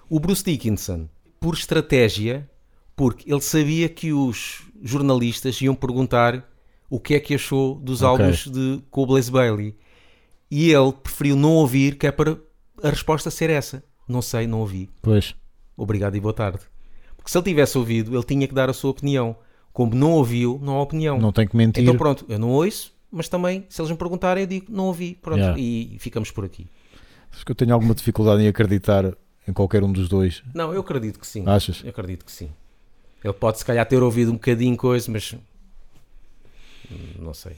O 0.08 0.18
Bruce 0.20 0.42
Dickinson, 0.44 1.08
por 1.40 1.54
estratégia, 1.54 2.48
Porque 2.96 3.30
ele 3.30 3.42
sabia 3.42 3.88
que 3.90 4.10
os 4.12 4.62
jornalistas 4.82 5.60
iam 5.60 5.74
perguntar 5.74 6.48
o 6.88 6.98
que 6.98 7.14
é 7.14 7.20
que 7.20 7.34
achou 7.34 7.74
dos 7.74 8.00
Ok. 8.00 8.08
álbuns 8.24 8.46
de, 8.50 8.82
com 8.90 9.02
o 9.02 9.06
Blaze 9.06 9.30
Bailey. 9.30 9.76
E 10.50 10.70
ele 10.72 10.92
preferiu 10.92 11.36
não 11.36 11.50
ouvir, 11.56 11.96
que 11.98 12.06
é 12.06 12.10
para 12.10 12.38
a 12.82 12.88
resposta 12.88 13.30
ser 13.30 13.50
essa. 13.50 13.84
Não 14.08 14.22
sei, 14.22 14.46
não 14.46 14.60
ouvi. 14.60 14.88
Pois. 15.02 15.34
Obrigado 15.76 16.16
e 16.16 16.20
boa 16.20 16.32
tarde. 16.32 16.60
Porque 17.18 17.30
se 17.30 17.36
ele 17.36 17.44
tivesse 17.44 17.76
ouvido, 17.76 18.14
ele 18.16 18.24
tinha 18.24 18.48
que 18.48 18.54
dar 18.54 18.70
a 18.70 18.72
sua 18.72 18.92
opinião. 18.92 19.36
Como 19.76 19.94
não 19.94 20.12
ouviu, 20.12 20.58
não 20.62 20.76
há 20.76 20.80
opinião. 20.80 21.18
Não 21.18 21.30
tem 21.30 21.46
que 21.46 21.54
mentir. 21.54 21.82
Então 21.82 21.98
pronto, 21.98 22.24
eu 22.30 22.38
não 22.38 22.48
ouço, 22.48 22.94
mas 23.12 23.28
também, 23.28 23.66
se 23.68 23.78
eles 23.78 23.90
me 23.90 23.96
perguntarem, 23.98 24.44
eu 24.44 24.46
digo, 24.46 24.64
não 24.70 24.86
ouvi. 24.86 25.18
Pronto, 25.20 25.38
Yeah. 25.38 25.60
e 25.60 25.98
ficamos 25.98 26.30
por 26.30 26.46
aqui. 26.46 26.66
Acho 27.30 27.44
que 27.44 27.52
eu 27.52 27.54
tenho 27.54 27.74
alguma 27.74 27.94
dificuldade 27.94 28.42
em 28.42 28.48
acreditar 28.48 29.12
em 29.46 29.52
qualquer 29.52 29.84
um 29.84 29.92
dos 29.92 30.08
dois. 30.08 30.42
Não, 30.54 30.72
eu 30.72 30.80
acredito 30.80 31.20
que 31.20 31.26
sim. 31.26 31.44
Achas? 31.46 31.82
Eu 31.84 31.90
acredito 31.90 32.24
que 32.24 32.32
sim. 32.32 32.48
Ele 33.22 33.34
pode 33.34 33.58
se 33.58 33.66
calhar 33.66 33.84
ter 33.86 34.02
ouvido 34.02 34.30
um 34.30 34.36
bocadinho 34.36 34.78
coisa, 34.78 35.12
mas 35.12 35.34
hum, 36.90 36.96
não 37.18 37.34
sei. 37.34 37.52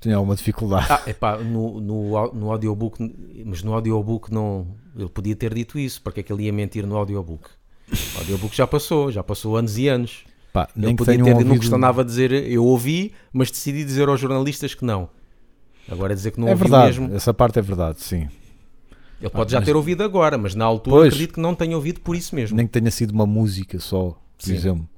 Tenho 0.00 0.18
alguma 0.18 0.36
dificuldade. 0.36 0.86
Ah, 0.90 1.02
epá, 1.06 1.38
no, 1.38 1.80
no, 1.80 2.32
no 2.34 2.52
audiobook, 2.52 2.98
mas 3.42 3.62
no 3.62 3.72
audiobook 3.72 4.30
não. 4.30 4.66
Ele 4.94 5.08
podia 5.08 5.34
ter 5.34 5.54
dito 5.54 5.78
isso, 5.78 6.02
porque 6.02 6.20
é 6.20 6.22
que 6.22 6.30
ele 6.30 6.42
ia 6.44 6.52
mentir 6.52 6.86
no 6.86 6.94
audiobook? 6.94 7.48
O 8.16 8.18
audiobook 8.18 8.54
já 8.54 8.66
passou, 8.66 9.10
já 9.10 9.22
passou 9.22 9.56
anos 9.56 9.78
e 9.78 9.88
anos. 9.88 10.26
Pá, 10.64 10.68
nem 10.74 10.96
que 10.96 11.04
podia 11.04 11.22
ter 11.22 11.32
ouvido... 11.32 11.48
não 11.48 11.56
costumava 11.58 12.02
dizer 12.04 12.32
eu 12.32 12.64
ouvi, 12.64 13.12
mas 13.32 13.50
decidi 13.50 13.84
dizer 13.84 14.08
aos 14.08 14.18
jornalistas 14.18 14.74
que 14.74 14.84
não. 14.86 15.08
Agora 15.90 16.14
dizer 16.14 16.30
que 16.30 16.40
não 16.40 16.48
É 16.48 16.52
ouvi 16.52 16.62
verdade, 16.62 16.98
mesmo. 17.00 17.14
essa 17.14 17.34
parte 17.34 17.58
é 17.58 17.62
verdade, 17.62 18.00
sim. 18.00 18.28
Ele 19.20 19.28
pode 19.30 19.52
já 19.52 19.58
mas- 19.58 19.66
ter 19.66 19.76
ouvido 19.76 20.02
agora, 20.02 20.38
mas 20.38 20.54
na 20.54 20.64
altura 20.64 20.96
Pois. 20.96 21.08
acredito 21.08 21.34
que 21.34 21.40
não 21.40 21.54
tenha 21.54 21.76
ouvido 21.76 22.00
por 22.00 22.16
isso 22.16 22.34
mesmo. 22.34 22.56
Nem 22.56 22.66
que 22.66 22.72
tenha 22.72 22.90
sido 22.90 23.10
uma 23.10 23.26
música 23.26 23.78
só, 23.78 24.10
por 24.10 24.18
Sim. 24.46 24.54
exemplo. 24.54 24.88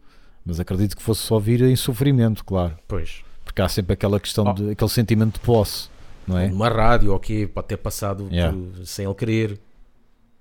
Mas 0.46 0.60
acredito 0.60 0.96
que 0.96 1.02
fosse 1.02 1.22
só 1.22 1.38
vir 1.40 1.60
em 1.62 1.74
sofrimento, 1.76 2.44
claro. 2.44 2.76
Pois. 2.86 3.22
Porque 3.44 3.60
há 3.60 3.68
sempre 3.68 3.94
aquela 3.94 4.18
questão, 4.20 4.46
Oh. 4.46 4.52
de, 4.52 4.70
aquele 4.70 4.90
sentimento 4.90 5.34
de 5.34 5.40
posse, 5.40 5.88
não 6.26 6.38
é? 6.38 6.48
Numa 6.48 6.68
rádio, 6.68 7.12
ok, 7.14 7.46
pode 7.48 7.66
ter 7.68 7.76
passado 7.78 8.28
Yeah. 8.30 8.56
por- 8.56 8.86
sem 8.86 9.04
ele 9.04 9.14
querer. 9.14 9.60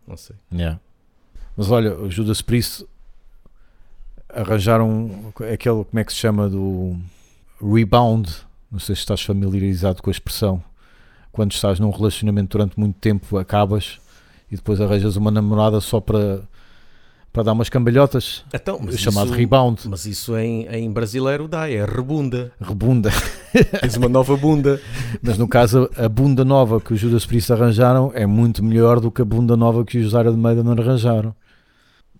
Não 0.07 0.15
sei. 0.15 0.35
Yeah. 0.53 0.79
Mas 1.55 1.71
olha, 1.71 1.95
o 1.99 2.09
Judas 2.09 2.41
Priest 2.41 2.85
arranjaram 4.33 5.09
aquele, 5.53 5.83
como 5.85 5.99
é 5.99 6.03
que 6.03 6.11
se 6.13 6.19
chama, 6.19 6.49
do 6.49 6.95
rebound. 7.61 8.31
Não 8.71 8.79
sei 8.79 8.95
se 8.95 9.01
estás 9.01 9.21
familiarizado 9.21 10.01
com 10.01 10.09
a 10.09 10.11
expressão. 10.11 10.61
Quando 11.31 11.51
estás 11.51 11.79
num 11.79 11.89
relacionamento 11.89 12.57
durante 12.57 12.79
muito 12.79 12.97
tempo, 12.99 13.37
acabas 13.37 13.99
e 14.51 14.55
depois 14.55 14.79
arranjas 14.81 15.15
uma 15.15 15.29
namorada 15.29 15.79
só 15.79 15.99
para, 15.99 16.41
para 17.31 17.43
dar 17.43 17.53
umas 17.53 17.69
cambalhotas, 17.69 18.43
Então, 18.53 18.79
mas 18.81 18.99
chamado 18.99 19.27
isso, 19.27 19.35
rebound, 19.35 19.81
Mas 19.87 20.05
isso 20.05 20.37
em, 20.37 20.65
em 20.67 20.91
brasileiro 20.91 21.47
dá, 21.47 21.69
é 21.69 21.85
rebunda. 21.85 22.51
rebunda. 22.59 23.11
Tens 23.81 23.95
uma 23.97 24.09
nova 24.09 24.35
bunda. 24.35 24.81
Mas 25.21 25.37
no 25.37 25.47
caso, 25.47 25.89
a 25.95 26.09
bunda 26.09 26.43
nova 26.43 26.79
que 26.81 26.93
os 26.93 26.99
Judas 26.99 27.25
Priest 27.25 27.51
arranjaram 27.51 28.11
é 28.15 28.25
muito 28.25 28.63
melhor 28.63 28.99
do 28.99 29.11
que 29.11 29.21
a 29.21 29.25
bunda 29.25 29.55
nova 29.55 29.85
que 29.85 29.97
os 29.99 30.13
Iron 30.13 30.37
Maiden 30.37 30.71
arranjaram. 30.71 31.35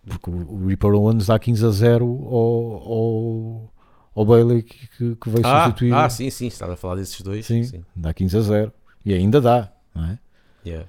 Porque 0.07 0.29
o 0.29 0.65
Reaper 0.67 0.93
Owens 0.93 1.27
dá 1.27 1.37
15 1.37 1.65
a 1.65 1.69
0 1.69 2.05
ao, 2.05 2.91
ao, 2.91 3.73
ao 4.15 4.25
Bailey 4.25 4.63
que, 4.63 4.87
que- 4.87 5.15
que 5.15 5.29
veio 5.29 5.45
Ah, 5.45 5.65
substituir. 5.65 5.93
ah, 5.93 6.09
sim, 6.09 6.29
sim, 6.29 6.47
estava 6.47 6.73
a 6.73 6.77
falar 6.77 6.95
desses 6.95 7.19
dois. 7.21 7.45
Sim. 7.45 7.63
sim. 7.63 7.83
Dá 7.95 8.13
15 8.13 8.37
a 8.37 8.41
0. 8.41 8.73
E 9.05 9.13
ainda 9.13 9.41
dá, 9.41 9.71
não 9.93 10.05
é? 10.05 10.19
Yeah. 10.65 10.87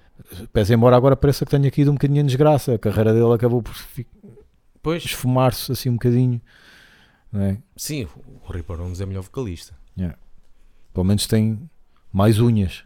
Pese 0.52 0.74
embora 0.74 0.96
agora 0.96 1.16
pareça 1.16 1.44
que 1.44 1.50
tenha 1.50 1.68
aqui 1.68 1.82
um 1.88 1.92
bocadinho 1.94 2.20
em 2.20 2.26
desgraça. 2.26 2.74
A 2.74 2.78
carreira 2.78 3.12
dele 3.12 3.32
acabou 3.32 3.62
por 3.62 3.74
Pois, 4.82 5.04
esfumar-se 5.04 5.70
assim 5.72 5.88
um 5.90 5.94
bocadinho. 5.94 6.40
É? 7.34 7.58
sim, 7.76 8.06
o 8.46 8.50
Ripper 8.52 8.80
Owens 8.80 9.00
é 9.00 9.06
melhor 9.06 9.22
vocalista. 9.22 9.76
Pelo 10.94 11.04
menos 11.04 11.26
tem 11.26 11.68
mais 12.12 12.40
unhas, 12.40 12.84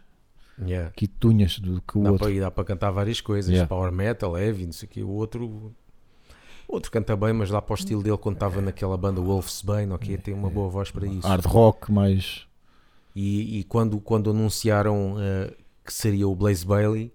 Yeah. 0.63 0.91
de 0.95 1.09
unhas 1.27 1.57
do 1.57 1.81
que 1.81 1.97
o 1.97 2.03
Dá 2.03 2.11
outro. 2.11 2.27
para, 2.27 2.39
dá 2.39 2.51
para 2.51 2.63
cantar 2.63 2.91
várias 2.91 3.19
coisas, 3.21 3.49
Yeah. 3.49 3.67
power 3.67 3.91
metal, 3.91 4.37
heavy, 4.37 4.65
não 4.67 4.73
sei 4.73 4.87
o 4.87 4.91
quê. 4.91 5.01
O 5.03 5.09
outro, 5.09 5.73
outro 6.67 6.91
canta 6.91 7.15
bem, 7.15 7.33
mas 7.33 7.49
lá 7.49 7.61
para 7.61 7.73
o 7.73 7.75
estilo 7.75 8.01
dele, 8.03 8.17
quando 8.17 8.35
estava 8.35 8.61
naquela 8.61 8.97
banda 8.97 9.21
Wolfsbane, 9.21 9.91
ok, 9.91 10.17
tem 10.17 10.33
uma 10.33 10.49
boa 10.49 10.69
voz 10.69 10.91
para 10.91 11.05
isso. 11.07 11.27
Hard 11.27 11.45
rock, 11.45 11.91
mais. 11.91 12.45
E, 13.15 13.59
e 13.59 13.63
quando, 13.65 13.99
quando 13.99 14.31
anunciaram 14.31 15.15
eh, 15.19 15.53
que 15.85 15.93
seria 15.93 16.27
o 16.27 16.35
Blaze 16.35 16.65
Bailey, 16.65 17.13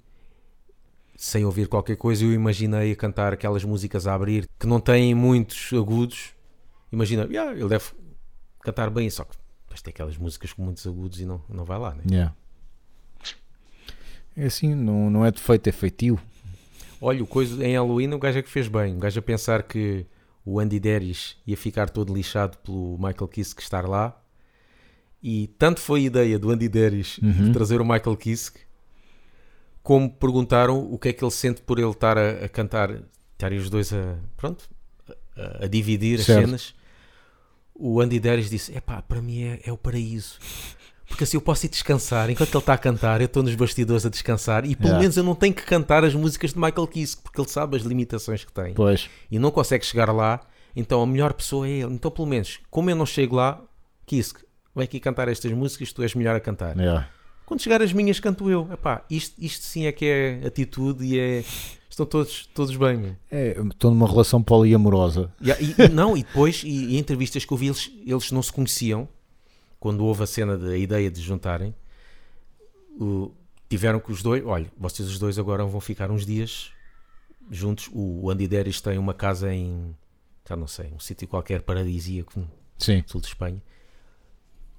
sem 1.17 1.45
ouvir 1.45 1.67
qualquer 1.67 1.97
coisa, 1.97 2.25
eu 2.25 2.33
imaginei 2.33 2.93
a 2.93 2.97
cantar 2.97 3.33
aquelas 3.33 3.65
músicas 3.65 4.07
a 4.07 4.15
abrir 4.15 4.49
que 4.59 4.67
não 4.67 4.79
têm 4.79 5.15
muitos 5.15 5.73
agudos. 5.73 6.31
Imagina, 6.93 7.25
"Yeah, 7.25 7.53
ele 7.59 7.69
deve 7.69 7.87
cantar 8.61 8.89
bem, 8.91 9.11
só 9.11 9.25
que 9.25 9.37
depois 9.65 9.83
tem 9.83 9.91
aquelas 9.91 10.17
músicas 10.17 10.53
com 10.53 10.63
muitos 10.63 10.87
agudos 10.87 11.21
e 11.21 11.27
não, 11.27 11.43
não 11.49 11.65
vai 11.65 11.79
lá, 11.79 11.95
né? 11.95 12.03
Yeah. 12.09 12.35
É 14.37 14.47
assim, 14.47 14.73
não, 14.77 15.11
não 15.11 15.27
é 15.27 15.33
defeito, 15.33 15.69
é 15.69 15.73
feitio. 15.73 16.21
Olha, 17.01 17.23
o 17.23 17.27
coisa 17.27 17.65
em 17.67 17.75
Halloween 17.75 18.13
o 18.15 18.19
gajo 18.19 18.39
é 18.39 18.43
que 18.43 18.51
fez 18.51 18.69
bem. 18.69 18.97
O 18.97 18.99
gajo 18.99 19.19
a 19.19 19.23
pensar 19.23 19.63
que 19.63 20.05
o 20.45 20.59
Andy 20.59 20.81
Deris 20.81 21.37
ia 21.47 21.57
ficar 21.57 21.89
todo 21.91 22.13
lixado 22.15 22.57
pelo 22.59 22.97
Michael 22.99 23.29
Kiske 23.29 23.63
estar 23.63 23.87
lá. 23.89 24.21
E 25.23 25.49
tanto 25.59 25.81
foi 25.81 26.01
a 26.01 26.05
ideia 26.05 26.39
do 26.39 26.51
Andy 26.51 26.69
Deris 26.69 27.19
Uhum. 27.19 27.33
de 27.47 27.53
trazer 27.53 27.81
o 27.81 27.85
Michael 27.85 28.17
Kiske, 28.17 28.61
como 29.83 30.11
perguntaram 30.11 30.81
o 30.93 30.99
que 30.99 31.09
é 31.09 31.13
que 31.13 31.25
ele 31.25 31.31
sente 31.31 31.61
por 31.63 31.79
ele 31.79 31.91
estar 31.91 32.17
a, 32.19 32.45
a 32.45 32.49
cantar, 32.49 33.03
estarem 33.33 33.59
os 33.59 33.69
dois 33.71 33.93
a, 33.93 34.17
pronto, 34.37 34.69
a, 35.37 35.65
a 35.65 35.67
dividir 35.67 36.21
Certo. 36.21 36.39
as 36.39 36.45
cenas. 36.45 36.75
O 37.75 38.01
Andy 38.01 38.19
Deris 38.21 38.51
disse: 38.51 38.77
Epá, 38.77 39.01
para 39.03 39.21
mim 39.23 39.43
é, 39.43 39.61
é 39.65 39.73
o 39.73 39.77
paraíso. 39.79 40.39
Porque 41.09 41.25
assim 41.25 41.37
eu 41.37 41.41
posso 41.41 41.67
ir 41.67 41.69
descansar. 41.71 42.29
Enquanto 42.31 42.51
ele 42.51 42.59
está 42.59 42.75
a 42.75 42.79
cantar, 42.79 43.21
eu 43.21 43.27
estou 43.27 43.43
nos 43.43 43.55
bastidores 43.55 44.05
a 44.05 44.09
descansar. 44.11 44.65
E 44.65 44.77
pelo 44.77 44.89
Yeah. 44.89 45.01
menos 45.01 45.17
eu 45.17 45.25
não 45.25 45.35
tenho 45.35 45.55
que 45.55 45.63
cantar 45.63 46.05
as 46.05 46.15
músicas 46.15 46.53
de 46.53 46.59
Michael 46.61 46.87
Kiske, 46.87 47.23
porque 47.23 47.41
ele 47.41 47.49
sabe 47.49 47.77
as 47.77 47.83
limitações 47.83 48.45
que 48.45 48.53
tem. 48.53 48.75
Pois. 48.75 49.09
E 49.31 49.39
não 49.39 49.51
consegue 49.51 49.85
chegar 49.85 50.13
lá. 50.13 50.41
Então 50.77 51.03
a 51.03 51.07
melhor 51.07 51.33
pessoa 51.33 51.67
é 51.67 51.71
ele. 51.71 51.95
Então, 51.95 52.11
pelo 52.11 52.29
menos, 52.29 52.61
como 52.71 52.91
eu 52.91 52.95
não 52.95 53.07
chego 53.07 53.35
lá, 53.37 53.61
Kiske, 54.07 54.41
vem 54.77 54.85
aqui 54.85 55.01
cantar 55.01 55.29
estas 55.29 55.51
músicas, 55.53 55.93
tu 55.93 56.03
és 56.03 56.15
melhor 56.15 56.37
a 56.37 56.41
cantar. 56.41 56.77
Yeah. 56.77 57.09
Quando 57.47 57.63
chegar 57.63 57.81
as 57.83 57.93
minhas, 57.93 58.21
canto 58.21 58.49
eu. 58.51 58.69
Epá, 58.71 59.03
isto, 59.11 59.35
isto 59.43 59.65
sim 59.65 59.87
é 59.87 59.93
que 59.93 60.05
é 60.05 60.47
atitude 60.47 61.03
e 61.05 61.19
é. 61.19 61.45
Estão 61.91 62.05
todos, 62.07 62.47
todos 62.55 62.77
bem. 62.77 63.17
É, 63.31 63.57
Estou 63.73 63.91
numa 63.91 64.07
relação 64.07 64.41
poliamorosa. 64.41 65.33
E, 65.41 65.51
e- 65.83 65.89
não, 65.89 66.17
e 66.17 66.23
depois, 66.23 66.63
e, 66.63 66.69
e 66.69 66.95
em 66.97 66.99
entrevistas 66.99 67.45
que 67.45 67.53
eu 67.53 67.57
vi, 67.57 67.67
eles, 67.67 67.91
eles 68.07 68.31
não 68.31 68.43
se 68.43 68.53
conheciam. 68.53 69.09
Quando 69.81 70.05
houve 70.05 70.23
a 70.25 70.27
cena 70.27 70.57
da 70.59 70.77
ideia 70.77 71.11
de 71.11 71.21
juntarem, 71.21 71.75
o- 73.01 73.31
tiveram 73.69 74.01
que 74.01 74.11
os 74.11 74.23
dois, 74.23 74.45
olha, 74.45 74.71
vocês 74.77 75.09
os 75.09 75.19
dois 75.19 75.39
agora 75.39 75.65
vão 75.65 75.81
ficar 75.81 76.11
uns 76.11 76.25
dias 76.27 76.71
juntos. 77.51 77.89
O 77.93 78.31
Andy 78.31 78.49
Deris 78.49 78.81
tem 78.81 78.99
uma 78.99 79.15
casa 79.15 79.53
em, 79.53 79.95
já 80.49 80.57
não 80.57 80.67
sei, 80.67 80.91
um 80.95 80.99
sítio 80.99 81.29
qualquer 81.29 81.63
paradisíaco 81.63 82.41
no 82.41 82.51
Sim. 82.79 83.03
sul 83.07 83.21
de 83.21 83.29
Espanha. 83.29 83.63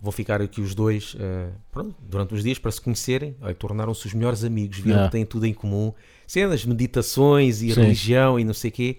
Vão 0.02 0.12
ficar 0.14 0.42
aqui 0.42 0.62
os 0.62 0.74
dois 0.74 1.14
eh, 1.20 1.50
pronto, 1.74 1.94
durante 2.02 2.34
uns 2.34 2.42
dias 2.42 2.58
para 2.58 2.72
se 2.72 2.80
conhecerem. 2.80 3.36
Tornaram-se 3.58 4.08
os 4.08 4.14
melhores 4.14 4.46
amigos, 4.46 4.78
viram 4.78 4.92
Yeah. 4.92 5.08
que 5.10 5.12
têm 5.12 5.26
tudo 5.26 5.46
em 5.46 5.54
comum. 5.54 5.94
Cenas, 6.26 6.64
meditações 6.64 7.62
e 7.62 7.74
Sim. 7.74 7.82
religião 7.82 8.40
e 8.40 8.46
não 8.46 8.54
sei 8.54 8.70
o 8.70 8.74
quê. 8.74 8.98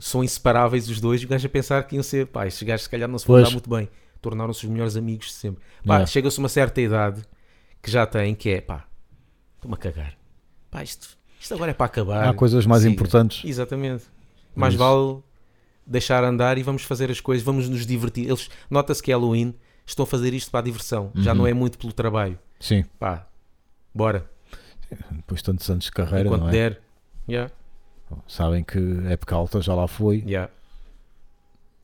São 0.00 0.22
inseparáveis 0.22 0.86
os 0.90 1.00
dois. 1.00 1.22
E 1.22 1.24
o 1.24 1.28
gajo 1.28 1.46
a 1.46 1.50
pensar 1.50 1.82
que 1.86 1.94
iam 1.96 2.02
ser, 2.02 2.26
pá, 2.26 2.46
estes 2.46 2.62
gajos 2.62 2.84
se 2.84 2.90
calhar 2.90 3.08
não 3.08 3.18
se 3.18 3.26
vão 3.26 3.42
dar 3.42 3.50
muito 3.52 3.70
bem. 3.70 3.88
Tornaram-se 4.24 4.64
os 4.64 4.70
melhores 4.72 4.96
amigos 4.96 5.26
de 5.26 5.32
sempre. 5.34 5.62
Pá, 5.84 5.94
Yeah. 5.96 6.06
chega-se 6.06 6.38
uma 6.38 6.48
certa 6.48 6.80
idade 6.80 7.22
que 7.82 7.90
já 7.90 8.06
tem, 8.06 8.34
que 8.34 8.48
é, 8.48 8.60
pá, 8.62 8.86
estou-me 9.56 9.74
a 9.74 9.76
cagar. 9.78 10.14
Pá, 10.70 10.82
isto, 10.82 11.18
isto 11.38 11.52
agora 11.52 11.72
é 11.72 11.74
para 11.74 11.84
acabar. 11.84 12.26
Há 12.26 12.32
coisas 12.32 12.64
mais 12.64 12.82
Siga. 12.82 12.94
importantes. 12.94 13.44
Exatamente. 13.44 14.04
Mais 14.56 14.72
Isso. 14.72 14.82
vale 14.82 15.22
deixar 15.86 16.24
andar 16.24 16.56
e 16.56 16.62
vamos 16.62 16.82
fazer 16.84 17.10
as 17.10 17.20
coisas, 17.20 17.44
vamos 17.44 17.68
nos 17.68 17.84
divertir. 17.84 18.26
Eles 18.26 18.48
nota-se 18.70 19.02
que 19.02 19.12
é 19.12 19.14
Halloween, 19.14 19.54
estão 19.84 20.04
a 20.04 20.06
fazer 20.06 20.32
isto 20.32 20.50
para 20.50 20.60
a 20.60 20.62
diversão, 20.62 21.12
já 21.14 21.32
Uhum. 21.32 21.38
não 21.38 21.46
é 21.46 21.52
muito 21.52 21.76
pelo 21.76 21.92
trabalho. 21.92 22.38
Sim. 22.58 22.82
Pá, 22.98 23.26
bora, 23.94 24.30
Depois 25.10 25.40
de 25.40 25.44
tantos 25.44 25.68
anos 25.68 25.84
de 25.84 25.90
carreira, 25.92 26.28
enquanto 26.28 26.40
não 26.42 26.48
é? 26.48 26.52
der. 26.52 26.80
Yeah, 27.28 27.52
Sabem 28.26 28.64
que 28.64 28.78
época 29.08 29.34
alta 29.34 29.60
já 29.60 29.74
lá 29.74 29.86
foi. 29.86 30.22
yeah. 30.26 30.50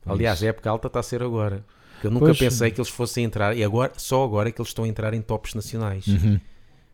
É 0.05 0.11
Aliás, 0.11 0.37
isso. 0.39 0.45
a 0.45 0.49
época 0.49 0.69
alta 0.69 0.87
está 0.87 0.99
a 0.99 1.03
ser 1.03 1.21
agora. 1.21 1.63
Eu 2.07 2.11
nunca 2.11 2.25
Pois. 2.27 2.37
pensei 2.39 2.71
que 2.71 2.79
eles 2.79 2.89
fossem 2.89 3.23
entrar, 3.23 3.55
e 3.55 3.63
agora, 3.63 3.91
só 3.97 4.23
agora 4.23 4.49
é 4.49 4.51
que 4.51 4.61
eles 4.61 4.69
estão 4.69 4.85
a 4.85 4.87
entrar 4.87 5.13
em 5.13 5.21
tops 5.21 5.53
nacionais. 5.53 6.07
Uhum. 6.07 6.39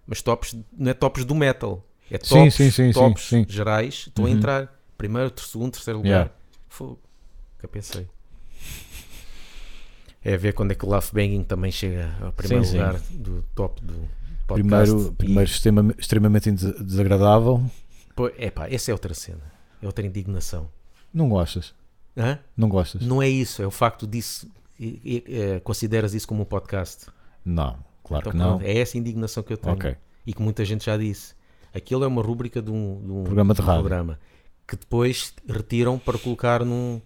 Mas 0.06 0.22
tops, 0.22 0.56
não 0.78 0.92
é 0.92 0.94
tops 0.94 1.26
do 1.26 1.36
metal, 1.36 1.86
é 2.10 2.18
tops, 2.18 2.30
sim, 2.56 2.72
sim, 2.72 2.72
sim, 2.72 2.92
tops 2.92 3.30
gerais, 3.50 4.06
estão 4.08 4.26
a 4.26 4.28
Uhum. 4.30 4.34
entrar. 4.36 4.74
Primeiro, 4.98 5.32
segundo, 5.38 5.72
terceiro 5.74 6.00
lugar. 6.00 6.10
Yeah. 6.12 6.32
Fogo. 6.70 7.00
Nunca 7.58 7.68
pensei. 7.68 8.08
É 10.24 10.34
a 10.34 10.38
ver 10.38 10.54
quando 10.54 10.72
é 10.72 10.76
que 10.76 10.86
o 10.86 10.90
Laugh 10.90 11.10
Banging 11.14 11.44
também 11.44 11.72
chega 11.72 12.14
ao 12.22 12.32
primeiro 12.34 12.66
lugar 12.66 13.00
do 13.12 13.44
top 13.56 13.82
do 13.82 13.94
podcast. 14.46 14.92
Primeiro, 14.92 15.08
E- 15.08 15.16
primeiro 15.16 15.50
extrema- 15.50 15.96
extremamente 15.98 16.52
des- 16.52 16.82
desagradável. 16.84 17.64
Pô, 18.16 18.28
epá, 18.38 18.68
essa 18.70 18.92
é 18.92 18.94
outra 18.94 19.14
cena. 19.14 19.44
É 19.82 19.86
outra 19.86 20.06
indignação. 20.06 20.70
Não 21.14 21.30
gostas? 21.30 21.74
Hã? 22.18 22.40
Não 22.58 22.68
gostas? 22.68 23.02
Não 23.04 23.22
é 23.22 23.30
isso, 23.30 23.62
é 23.62 23.68
o 23.68 23.72
facto 23.72 24.06
disso. 24.08 24.50
E- 24.80 25.02
e- 25.04 25.24
eh, 25.28 25.60
consideras 25.62 26.14
isso 26.14 26.28
como 26.28 26.44
um 26.44 26.46
podcast? 26.46 27.08
Não, 27.44 27.78
claro 28.04 28.30
Então, 28.30 28.32
que 28.32 28.38
não. 28.38 28.62
é 28.62 28.78
essa 28.80 28.98
indignação 28.98 29.44
que 29.44 29.54
eu 29.54 29.58
tenho. 29.58 29.76
Ok. 29.76 29.96
E 30.26 30.34
que 30.34 30.42
muita 30.42 30.64
gente 30.66 30.86
já 30.86 30.98
disse. 30.98 31.34
Aquilo 31.74 32.04
é 32.04 32.08
uma 32.08 32.22
rúbrica 32.22 32.62
de 32.62 32.72
um, 32.72 33.02
de 33.06 33.12
um 33.12 33.24
Programa 33.24 33.54
de 33.54 33.62
um 33.62 33.66
rádio. 33.66 33.82
programa 33.82 34.20
que 34.68 34.76
depois 34.76 35.34
retiram 35.48 35.98
para 35.98 36.18
colocar 36.20 36.66
num, 36.66 37.02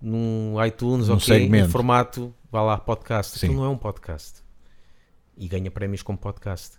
num 0.00 0.54
iTunes 0.64 1.06
Num 1.08 1.14
ok, 1.14 1.36
em 1.46 1.68
formato, 1.68 2.34
vá 2.50 2.62
lá, 2.62 2.76
podcast. 2.78 3.38
Sim. 3.38 3.46
Aquilo 3.46 3.60
não 3.62 3.68
é 3.68 3.72
um 3.72 3.78
podcast. 3.78 4.42
E 5.36 5.46
ganha 5.46 5.70
prémios 5.70 6.02
como 6.02 6.18
podcast. 6.18 6.78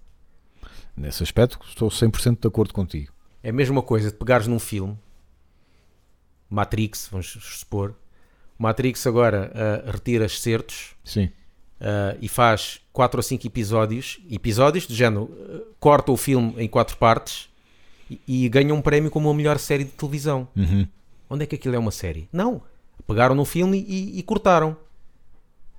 Nesse 0.97 1.23
aspecto, 1.23 1.59
estou 1.67 1.89
100% 1.89 2.41
de 2.41 2.47
acordo 2.47 2.73
contigo. 2.73 3.13
É 3.41 3.49
a 3.51 3.53
mesma 3.53 3.81
coisa 3.81 4.11
de 4.11 4.17
pegares 4.17 4.47
num 4.47 4.59
filme, 4.59 4.97
Matrix, 6.49 7.07
vamos 7.11 7.27
supor. 7.41 7.95
Matrix 8.57 9.05
agora 9.05 9.51
ah, 9.53 9.91
retira 9.91 10.25
excertos 10.25 10.95
Sim, 11.03 11.29
ah, 11.79 12.15
e 12.21 12.27
faz 12.27 12.81
4 12.91 13.19
ou 13.19 13.23
5 13.23 13.45
episódios, 13.45 14.19
episódios 14.29 14.87
do 14.87 14.93
género, 14.93 15.29
ah, 15.39 15.73
corta 15.79 16.11
o 16.11 16.17
filme 16.17 16.55
em 16.57 16.67
quatro 16.67 16.97
partes 16.97 17.49
e, 18.09 18.19
e 18.27 18.49
ganha 18.49 18.73
um 18.73 18.81
prémio 18.81 19.11
como 19.11 19.29
a 19.29 19.33
melhor 19.33 19.59
série 19.59 19.83
de 19.83 19.91
televisão. 19.91 20.47
Uhum. 20.55 20.87
Onde 21.29 21.43
é 21.43 21.45
que 21.45 21.55
aquilo 21.55 21.75
é 21.75 21.79
uma 21.79 21.91
série? 21.91 22.27
Não. 22.31 22.61
Pegaram 23.05 23.35
no 23.35 23.45
filme 23.45 23.85
e, 23.87 24.19
e 24.19 24.23
cortaram. 24.23 24.75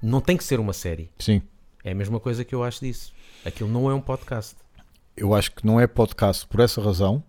Não 0.00 0.20
tem 0.20 0.36
que 0.36 0.44
ser 0.44 0.60
uma 0.60 0.72
série. 0.72 1.10
sim. 1.18 1.42
É 1.84 1.92
a 1.92 1.94
mesma 1.94 2.18
coisa 2.18 2.44
que 2.44 2.54
eu 2.54 2.62
acho 2.62 2.80
disso. 2.80 3.14
Aquilo 3.44 3.70
não 3.70 3.88
é 3.88 3.94
um 3.94 4.00
podcast. 4.00 4.56
Eu 5.16 5.32
acho 5.32 5.52
que 5.52 5.64
não 5.64 5.80
é 5.80 5.86
podcast 5.86 6.46
por 6.46 6.60
essa 6.60 6.82
razão. 6.82 7.22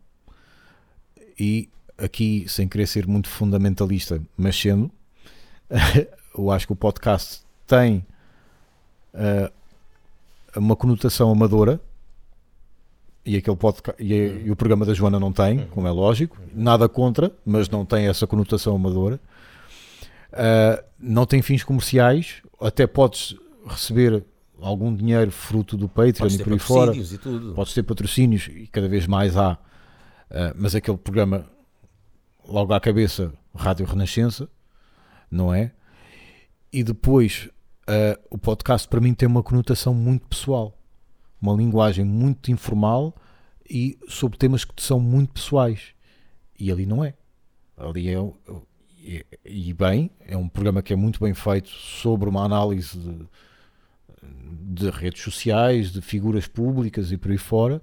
E 1.40 1.70
aqui, 1.98 2.46
sem 2.48 2.68
querer 2.68 2.88
ser 2.88 3.08
muito 3.08 3.30
fundamentalista, 3.30 4.22
mas 4.36 4.60
sendo, 4.60 4.92
eu 6.38 6.52
acho 6.52 6.68
que 6.68 6.74
o 6.74 6.76
podcast 6.76 7.42
tem 7.68 8.06
ah, 9.14 9.52
uma 10.56 10.76
conotação 10.76 11.32
amadora. 11.32 11.80
E, 13.26 13.38
aquele 13.38 13.58
podca- 13.58 13.96
e, 14.00 14.14
e 14.46 14.52
o 14.52 14.56
programa 14.56 14.86
da 14.86 14.94
Joana 14.94 15.20
não 15.20 15.32
tem, 15.32 15.68
como 15.68 15.88
é 15.88 15.92
lógico, 15.92 16.38
nada 16.54 16.90
contra, 16.90 17.32
mas 17.46 17.70
não 17.70 17.86
tem 17.86 18.08
essa 18.08 18.26
conotação 18.26 18.76
amadora. 18.76 19.20
Ah, 20.34 20.84
não 21.00 21.26
tem 21.26 21.42
fins 21.42 21.64
comerciais, 21.64 22.42
até 22.60 22.88
podes 22.88 23.36
receber 23.68 24.24
algum 24.62 24.94
dinheiro 24.94 25.32
fruto 25.32 25.78
do 25.78 25.88
Patreon 25.88 26.28
e 26.28 26.44
por 26.44 26.54
aí 26.54 26.60
fora. 26.60 26.96
e 26.96 27.18
tudo. 27.18 27.54
Podes 27.54 27.74
ter 27.74 27.84
patrocínios 27.84 28.48
e 28.48 28.68
cada 28.68 28.88
vez 28.88 29.06
mais 29.06 29.38
há, 29.38 29.58
ah, 30.32 30.54
mas 30.56 30.74
aquele 30.74 30.98
programa 30.98 31.46
logo 32.48 32.74
à 32.74 32.80
cabeça, 32.80 33.32
Rádio 33.56 33.86
Renascença, 33.86 34.50
não 35.30 35.54
é? 35.54 35.72
E 36.72 36.84
depois 36.84 37.50
ah, 37.92 38.20
o 38.30 38.38
podcast 38.38 38.88
para 38.88 39.02
mim 39.02 39.16
tem 39.16 39.28
uma 39.28 39.42
conotação 39.42 39.96
muito 39.96 40.28
pessoal, 40.28 40.78
uma 41.42 41.54
linguagem 41.54 42.06
muito 42.06 42.52
informal 42.52 43.16
e 43.68 43.98
sobre 44.08 44.38
temas 44.38 44.64
que 44.64 44.80
são 44.84 45.00
muito 45.00 45.34
pessoais. 45.34 45.96
E 46.60 46.72
ali 46.72 46.86
não 46.86 47.04
é. 47.04 47.16
Ali 47.76 48.10
é. 48.14 49.24
E 49.44 49.74
bem, 49.74 50.12
é 50.20 50.38
um 50.38 50.48
programa 50.48 50.84
que 50.84 50.94
é 50.94 50.96
muito 50.96 51.20
bem 51.20 51.34
feito 51.34 51.70
sobre 51.70 52.30
uma 52.30 52.44
análise 52.44 52.96
de, 53.00 53.28
de 54.76 54.90
redes 54.92 55.24
sociais, 55.24 55.92
de 55.92 56.00
figuras 56.00 56.46
públicas 56.46 57.12
e 57.12 57.18
por 57.18 57.32
aí 57.32 57.40
fora, 57.40 57.82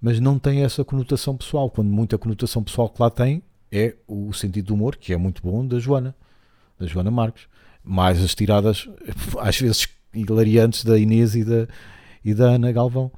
mas 0.00 0.18
não 0.18 0.38
tem 0.38 0.64
essa 0.64 0.82
conotação 0.82 1.36
pessoal. 1.36 1.68
Quando 1.68 1.88
muita 1.88 2.16
conotação 2.16 2.64
pessoal 2.64 2.88
que 2.88 3.02
lá 3.02 3.10
tem 3.10 3.42
é 3.70 3.96
o 4.08 4.32
sentido 4.32 4.68
do 4.68 4.74
humor, 4.74 4.96
que 4.96 5.12
é 5.12 5.16
muito 5.18 5.42
bom, 5.42 5.66
da 5.66 5.78
Joana, 5.78 6.16
da 6.82 6.86
Joana 6.88 7.10
Marques. 7.10 7.44
Mais 7.84 8.22
as 8.22 8.34
tiradas, 8.34 8.88
às 9.40 9.58
vezes 9.58 9.88
hilariantes, 10.14 10.84
da 10.84 10.98
Inês 10.98 11.34
e 11.34 11.44
da, 11.44 11.66
e 12.24 12.34
da 12.34 12.50
Ana 12.50 12.70
Galvão. 12.70 13.10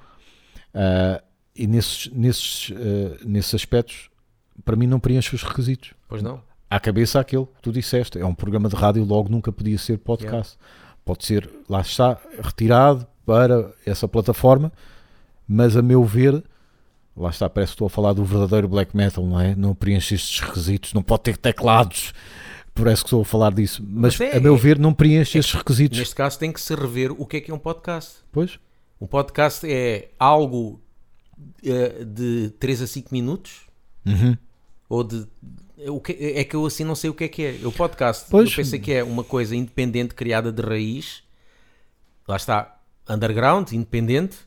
Ah, 0.72 1.22
e 1.56 1.66
nesses, 1.66 2.10
nesses, 2.12 2.72
ah, 2.72 3.18
nesses 3.24 3.54
aspectos, 3.54 4.10
para 4.64 4.76
mim, 4.76 4.86
não 4.86 5.00
preenche 5.00 5.34
os 5.34 5.42
requisitos 5.42 5.92
Pois 6.08 6.22
não. 6.22 6.40
à 6.70 6.78
cabeça 6.80 7.20
aquele 7.20 7.46
que 7.46 7.62
tu 7.62 7.72
disseste. 7.72 8.18
É 8.18 8.24
um 8.26 8.34
programa 8.34 8.68
de 8.68 8.76
rádio, 8.76 9.04
logo 9.04 9.28
nunca 9.28 9.52
podia 9.52 9.76
ser 9.78 9.98
podcast. 9.98 10.56
Pode 11.04 11.24
ser, 11.24 11.50
lá 11.68 11.80
está, 11.80 12.18
retirado 12.42 13.06
para 13.26 13.70
essa 13.84 14.08
plataforma, 14.08 14.72
mas 15.46 15.76
a 15.76 15.82
meu 15.82 16.02
ver, 16.02 16.42
lá 17.14 17.28
está, 17.28 17.48
parece 17.50 17.72
que 17.72 17.74
estou 17.74 17.86
a 17.86 17.90
falar 17.90 18.14
do 18.14 18.24
verdadeiro 18.24 18.66
black 18.68 18.96
metal, 18.96 19.26
não 19.26 19.38
é? 19.38 19.54
Não 19.54 19.74
preenche 19.74 20.14
estes 20.14 20.40
requisitos, 20.40 20.94
não 20.94 21.02
pode 21.02 21.24
ter 21.24 21.36
teclados. 21.36 22.14
Parece 22.74 23.02
que 23.02 23.06
estou 23.08 23.22
a 23.22 23.24
falar 23.24 23.52
disso, 23.52 23.82
mas, 23.86 24.18
Mas 24.18 24.32
é- 24.32 24.36
a 24.36 24.40
meu 24.40 24.54
é- 24.56 24.58
ver, 24.58 24.78
não 24.78 24.92
preenche 24.92 25.38
estes 25.38 25.54
requisitos. 25.54 25.96
Neste 25.98 26.14
caso 26.14 26.38
tem 26.38 26.52
que 26.52 26.60
se 26.60 26.74
rever 26.74 27.12
o 27.12 27.24
que 27.24 27.36
é 27.36 27.40
que 27.40 27.50
é 27.50 27.54
um 27.54 27.58
podcast. 27.58 28.16
Pois, 28.32 28.58
Um 29.00 29.06
podcast 29.06 29.64
é 29.70 30.10
algo 30.18 30.80
eh, 31.64 32.04
de 32.04 32.50
3 32.58 32.80
a 32.82 32.86
5 32.86 33.08
minutos 33.12 33.62
Uhum. 34.06 34.36
ou 34.88 35.02
de 35.04 35.26
o 35.88 36.00
que, 36.00 36.12
é 36.12 36.44
que 36.44 36.54
eu 36.56 36.64
assim 36.64 36.84
não 36.84 36.94
sei 36.94 37.10
o 37.10 37.14
que 37.14 37.24
é 37.24 37.28
que 37.28 37.42
é. 37.44 37.58
O 37.66 37.72
podcast, 37.72 38.26
Pois. 38.30 38.48
eu 38.50 38.56
pensei 38.56 38.78
que 38.78 38.92
é 38.92 39.02
uma 39.04 39.22
coisa 39.24 39.54
independente 39.54 40.14
criada 40.14 40.50
de 40.52 40.62
raiz. 40.62 41.22
Lá 42.26 42.36
está, 42.36 42.80
underground, 43.08 43.70
independente, 43.72 44.38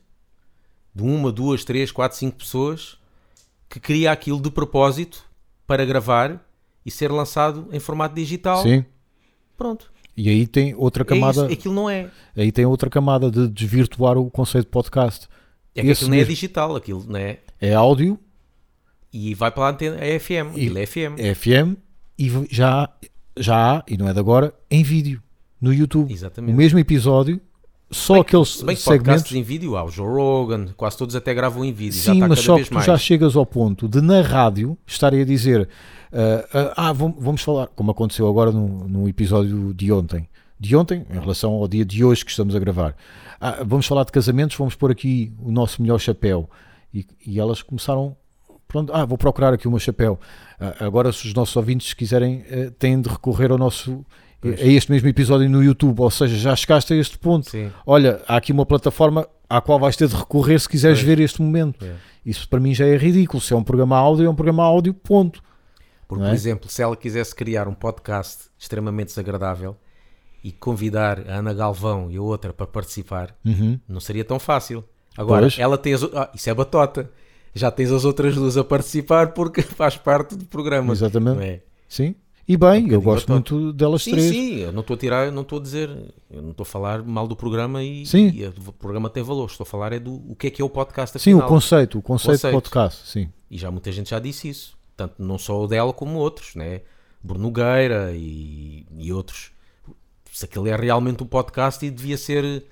de 0.95 1.03
uma, 1.03 1.31
duas, 1.31 1.63
três, 1.63 1.91
quatro, 1.91 2.17
cinco 2.17 2.37
pessoas 2.37 2.97
que 3.69 3.79
cria 3.79 4.11
aquilo 4.11 4.41
de 4.41 4.49
propósito 4.49 5.23
para 5.67 5.85
gravar 5.85 6.43
e 6.87 6.91
ser 6.91 7.11
lançado 7.11 7.67
em 7.71 7.79
formato 7.79 8.15
digital. 8.15 8.63
sim. 8.63 8.83
Pronto. 9.55 9.91
E 10.15 10.29
aí 10.29 10.47
tem 10.47 10.73
outra 10.75 11.03
É 11.03 11.05
camada, 11.05 11.43
isso. 11.45 11.53
Aquilo 11.53 11.73
não 11.75 11.89
é. 11.89 12.09
aí 12.35 12.51
tem 12.51 12.65
outra 12.65 12.89
camada 12.89 13.29
de 13.29 13.47
desvirtuar 13.47 14.17
o 14.17 14.31
conceito 14.31 14.65
de 14.65 14.71
podcast. 14.71 15.27
É 15.75 15.81
que 15.81 15.87
Esse 15.89 15.99
aquilo 16.05 16.09
não 16.09 16.15
é 16.15 16.17
mesmo. 16.19 16.33
digital, 16.33 16.75
aquilo 16.75 17.05
não 17.07 17.19
é. 17.19 17.39
É 17.61 17.73
áudio, 17.73 18.19
E 19.13 19.33
vai 19.35 19.51
para 19.51 19.65
a 19.65 19.69
antena, 19.69 19.97
é 19.99 20.17
FM. 20.19 20.55
E- 20.55 20.61
Aquilo 20.67 20.77
é 20.79 20.85
FM. 20.85 21.19
é 21.19 21.33
FM 21.35 21.75
e 22.19 22.31
já, 22.51 22.89
já 23.37 23.77
há, 23.77 23.83
e 23.87 23.95
não 23.97 24.07
é 24.07 24.13
de 24.13 24.19
agora, 24.19 24.53
em 24.71 24.83
vídeo, 24.83 25.21
no 25.61 25.73
YouTube. 25.73 26.11
Exatamente. 26.13 26.53
O 26.53 26.57
mesmo 26.57 26.77
episódio, 26.79 27.39
só 27.89 28.19
aqueles 28.21 28.49
Se 28.57 28.65
bem 28.65 28.75
segmentos. 28.75 29.31
em 29.31 29.41
vídeo 29.43 29.77
há 29.77 29.83
o 29.83 29.89
Joe 29.89 30.07
Rogan, 30.07 30.67
quase 30.75 30.97
todos 30.97 31.15
até 31.15 31.33
gravam 31.33 31.63
em 31.63 31.71
vídeo. 31.71 31.93
Sim, 31.93 32.19
mas 32.19 32.39
só 32.39 32.57
que 32.57 32.65
tu 32.65 32.73
mais. 32.73 32.85
já 32.85 32.97
chegas 32.97 33.35
ao 33.35 33.45
ponto 33.45 33.87
de 33.87 34.01
na 34.01 34.21
rádio 34.21 34.77
estarem 34.85 35.21
a 35.21 35.25
dizer 35.25 35.69
ah, 36.11 36.47
ah, 36.53 36.73
ah, 36.89 36.93
vam- 36.93 37.15
vamos 37.17 37.41
falar, 37.41 37.67
como 37.67 37.91
aconteceu 37.91 38.27
agora 38.27 38.51
no, 38.51 38.87
no 38.87 39.07
episódio 39.09 39.73
de 39.73 39.91
ontem. 39.91 40.27
De 40.59 40.75
ontem, 40.75 41.05
em 41.13 41.19
relação 41.19 41.51
ao 41.53 41.67
dia 41.67 41.85
de 41.85 42.03
hoje 42.03 42.25
que 42.25 42.31
estamos 42.31 42.55
a 42.55 42.59
gravar. 42.59 42.95
Ah, 43.39 43.59
vamos 43.63 43.85
falar 43.85 44.03
de 44.03 44.11
casamentos, 44.11 44.57
vamos 44.57 44.73
pôr 44.75 44.89
aqui 44.91 45.31
o 45.39 45.51
nosso 45.51 45.81
melhor 45.81 45.99
chapéu. 45.99 46.49
E, 46.93 47.05
e 47.25 47.39
elas 47.39 47.61
começaram, 47.61 48.15
pronto, 48.67 48.91
ah, 48.91 49.05
vou 49.05 49.17
procurar 49.19 49.53
aqui 49.53 49.67
o 49.67 49.71
meu 49.71 49.79
chapéu. 49.79 50.19
Ah, 50.59 50.75
agora, 50.79 51.11
se 51.13 51.27
os 51.27 51.33
nossos 51.35 51.55
ouvintes 51.55 51.93
quiserem, 51.93 52.43
eh, 52.49 52.71
têm 52.79 52.99
de 52.99 53.07
recorrer 53.07 53.51
ao 53.51 53.57
nosso. 53.57 54.03
Pois. 54.55 54.61
A 54.61 54.71
este 54.71 54.91
mesmo 54.91 55.07
episódio 55.07 55.49
no 55.49 55.63
YouTube, 55.63 55.99
ou 56.01 56.09
seja, 56.11 56.35
já 56.37 56.55
chegaste 56.55 56.93
a 56.93 56.95
este 56.97 57.17
ponto. 57.17 57.49
Sim. 57.49 57.71
Olha, 57.85 58.21
há 58.27 58.37
aqui 58.37 58.51
uma 58.51 58.65
plataforma 58.65 59.27
à 59.49 59.59
qual 59.61 59.79
vais 59.79 59.95
ter 59.95 60.07
de 60.07 60.15
recorrer 60.15 60.59
se 60.59 60.67
quiseres 60.69 60.99
Pois. 60.99 61.07
ver 61.07 61.19
este 61.19 61.41
momento. 61.41 61.83
É. 61.85 61.93
Isso 62.25 62.47
para 62.49 62.59
mim 62.59 62.73
já 62.73 62.85
é 62.85 62.97
ridículo. 62.97 63.39
Se 63.41 63.53
é 63.53 63.55
um 63.55 63.63
programa 63.63 63.97
áudio, 63.97 64.25
é 64.25 64.29
um 64.29 64.35
programa 64.35 64.63
áudio, 64.63 64.93
ponto. 64.93 65.41
Porque, 66.07 66.23
é? 66.23 66.27
por 66.27 66.33
exemplo, 66.33 66.69
se 66.69 66.81
ela 66.81 66.95
quisesse 66.95 67.33
criar 67.35 67.67
um 67.67 67.73
podcast 67.73 68.45
extremamente 68.57 69.07
desagradável 69.07 69.75
e 70.43 70.51
convidar 70.51 71.19
a 71.29 71.35
Ana 71.39 71.53
Galvão 71.53 72.09
e 72.11 72.17
a 72.17 72.21
outra 72.21 72.53
para 72.53 72.65
participar, 72.67 73.35
Uhum. 73.45 73.79
não 73.87 73.99
seria 73.99 74.23
tão 74.23 74.39
fácil. 74.39 74.83
Agora, 75.17 75.41
Pois. 75.41 75.57
ela 75.59 75.77
tem 75.77 75.93
as. 75.93 76.03
Ah, 76.03 76.29
isso 76.33 76.49
é 76.49 76.53
batota. 76.53 77.09
Já 77.55 77.71
tens 77.71 77.91
as 77.91 78.05
outras 78.05 78.35
duas 78.35 78.55
a 78.55 78.63
participar 78.63 79.29
porque 79.33 79.61
faz 79.63 79.97
parte 79.97 80.35
do 80.35 80.45
programa. 80.45 80.93
Exatamente. 80.93 81.41
É? 81.43 81.61
Sim. 81.89 82.13
E 82.47 82.55
bem, 82.55 82.89
eu 82.89 83.01
gosto 83.01 83.29
muito 83.29 83.73
delas 83.73 84.03
Sim, 84.03 84.11
três. 84.11 84.29
sim, 84.29 84.55
eu 84.59 84.71
não 84.71 84.79
estou 84.79 84.93
a 84.95 84.97
tirar, 84.97 85.31
não 85.33 85.41
estou 85.41 85.59
a 85.59 85.61
dizer, 85.61 85.89
eu 86.31 86.41
não 86.41 86.51
estou 86.51 86.63
a 86.63 86.65
falar 86.65 87.03
mal 87.03 87.27
do 87.27 87.35
programa 87.35 87.83
e, 87.83 88.05
Sim. 88.05 88.29
e 88.29 88.45
o 88.45 88.71
programa 88.71 89.09
tem 89.09 89.21
valor. 89.21 89.47
Estou 89.49 89.63
a 89.63 89.67
falar 89.67 89.91
é 89.91 89.99
do 89.99 90.13
o 90.31 90.33
que 90.35 90.47
é 90.47 90.49
que 90.49 90.61
é 90.61 90.65
o 90.65 90.69
podcast 90.69 91.19
Sim, 91.19 91.33
o 91.33 91.37
afinal. 91.39 91.49
conceito, 91.49 91.97
o 91.97 92.01
conceito, 92.01 92.31
Conceito. 92.37 92.55
de 92.55 92.61
podcast, 92.61 93.07
sim. 93.09 93.29
E 93.51 93.57
já 93.57 93.69
muita 93.69 93.91
gente 93.91 94.09
já 94.11 94.19
disse 94.19 94.47
isso. 94.47 94.77
Tanto 94.95 95.15
não 95.21 95.37
só 95.37 95.61
o 95.61 95.67
dela 95.67 95.91
como 95.91 96.17
outros, 96.19 96.55
né? 96.55 96.81
Bruno 97.21 97.43
Nogueira 97.43 98.13
e, 98.15 98.85
e 98.97 99.11
outros. 99.11 99.51
Se 100.31 100.45
aquele 100.45 100.69
é 100.69 100.75
realmente 100.75 101.21
um 101.21 101.27
podcast 101.27 101.85
e 101.85 101.89
devia 101.91 102.17
ser 102.17 102.63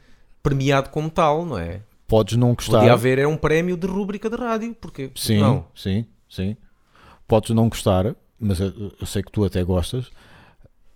premiado 0.42 0.90
como 0.90 1.10
tal, 1.10 1.46
não 1.46 1.58
é? 1.58 1.82
Podes 2.08 2.38
não 2.38 2.54
gostar. 2.54 2.78
Podia 2.80 2.94
haver 2.94 3.20
é 3.20 3.28
um 3.28 3.36
prémio 3.36 3.76
de 3.76 3.88
rúbrica 3.88 4.30
de 4.30 4.38
rádio, 4.38 4.74
porque 4.80 5.12
Sim, 5.16 5.40
não. 5.40 5.66
sim, 5.76 6.06
sim. 6.30 6.56
Podes 7.28 7.50
não 7.50 7.68
gostar, 7.68 8.16
mas 8.46 8.60
eu, 8.60 8.94
eu 9.00 9.08
sei 9.08 9.24
que 9.24 9.32
tu 9.32 9.44
até 9.44 9.64
gostas. 9.64 10.12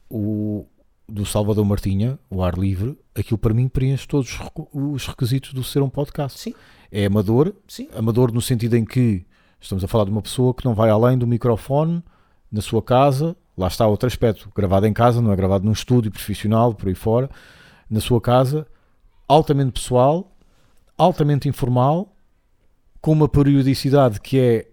O 0.09 0.65
do 1.07 1.25
Salvador 1.25 1.65
Martinha, 1.65 2.19
o 2.29 2.43
ar 2.43 2.55
livre, 2.55 2.97
aquilo 3.15 3.37
para 3.37 3.53
mim 3.53 3.67
preenche 3.67 4.07
todos 4.07 4.37
os 4.71 5.07
requisitos 5.07 5.53
do 5.53 5.63
ser 5.63 5.81
um 5.81 5.89
podcast. 5.89 6.39
Sim, 6.39 6.53
É 6.91 7.05
amador, 7.05 7.53
sim. 7.67 7.89
amador 7.95 8.31
no 8.31 8.41
sentido 8.41 8.75
em 8.75 8.85
que 8.85 9.25
estamos 9.59 9.83
a 9.83 9.87
falar 9.87 10.05
de 10.05 10.11
uma 10.11 10.21
pessoa 10.21 10.53
que 10.53 10.63
não 10.63 10.75
vai 10.75 10.89
além 10.89 11.17
do 11.17 11.25
microfone 11.25 12.03
na 12.51 12.61
sua 12.61 12.81
casa, 12.81 13.35
lá 13.57 13.67
está 13.67 13.87
outro 13.87 14.07
aspecto, 14.07 14.51
gravado 14.55 14.85
em 14.85 14.93
casa, 14.93 15.21
não 15.21 15.31
é 15.31 15.35
gravado 15.35 15.65
num 15.65 15.71
estúdio 15.71 16.11
profissional, 16.11 16.73
por 16.73 16.87
aí 16.87 16.95
fora, 16.95 17.29
na 17.89 17.99
sua 17.99 18.21
casa, 18.21 18.67
altamente 19.27 19.71
pessoal, 19.71 20.31
altamente 20.97 21.49
informal, 21.49 22.15
com 23.01 23.11
uma 23.11 23.27
periodicidade 23.27 24.19
que 24.21 24.39
é, 24.39 24.68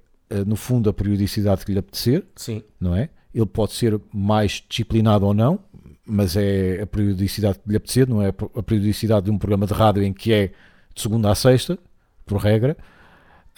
no 0.47 0.57
fundo, 0.57 0.91
a 0.91 0.93
periodicidade 0.93 1.65
que 1.65 1.73
lhe 1.73 1.79
apetecer, 1.79 2.25
Sim. 2.35 2.63
não 2.81 2.95
é? 2.95 3.09
Ele 3.35 3.47
pode 3.47 3.73
ser 3.75 4.01
mais 4.13 4.65
disciplinado 4.69 5.27
ou 5.27 5.35
não, 5.35 5.59
mas 6.05 6.37
é 6.37 6.81
a 6.83 6.87
periodicidade 6.87 7.59
que 7.59 7.69
lhe 7.69 7.77
apetecer, 7.77 8.09
não 8.09 8.23
é 8.23 8.29
a 8.29 8.63
periodicidade 8.63 9.27
de 9.27 9.31
um 9.31 9.39
programa 9.39 9.67
de 9.67 9.75
rádio 9.75 10.03
em 10.03 10.13
que 10.13 10.33
é 10.33 10.49
de 10.95 11.03
segunda 11.03 11.31
a 11.31 11.35
sexta, 11.35 11.79
por 12.25 12.39
regra, 12.39 12.77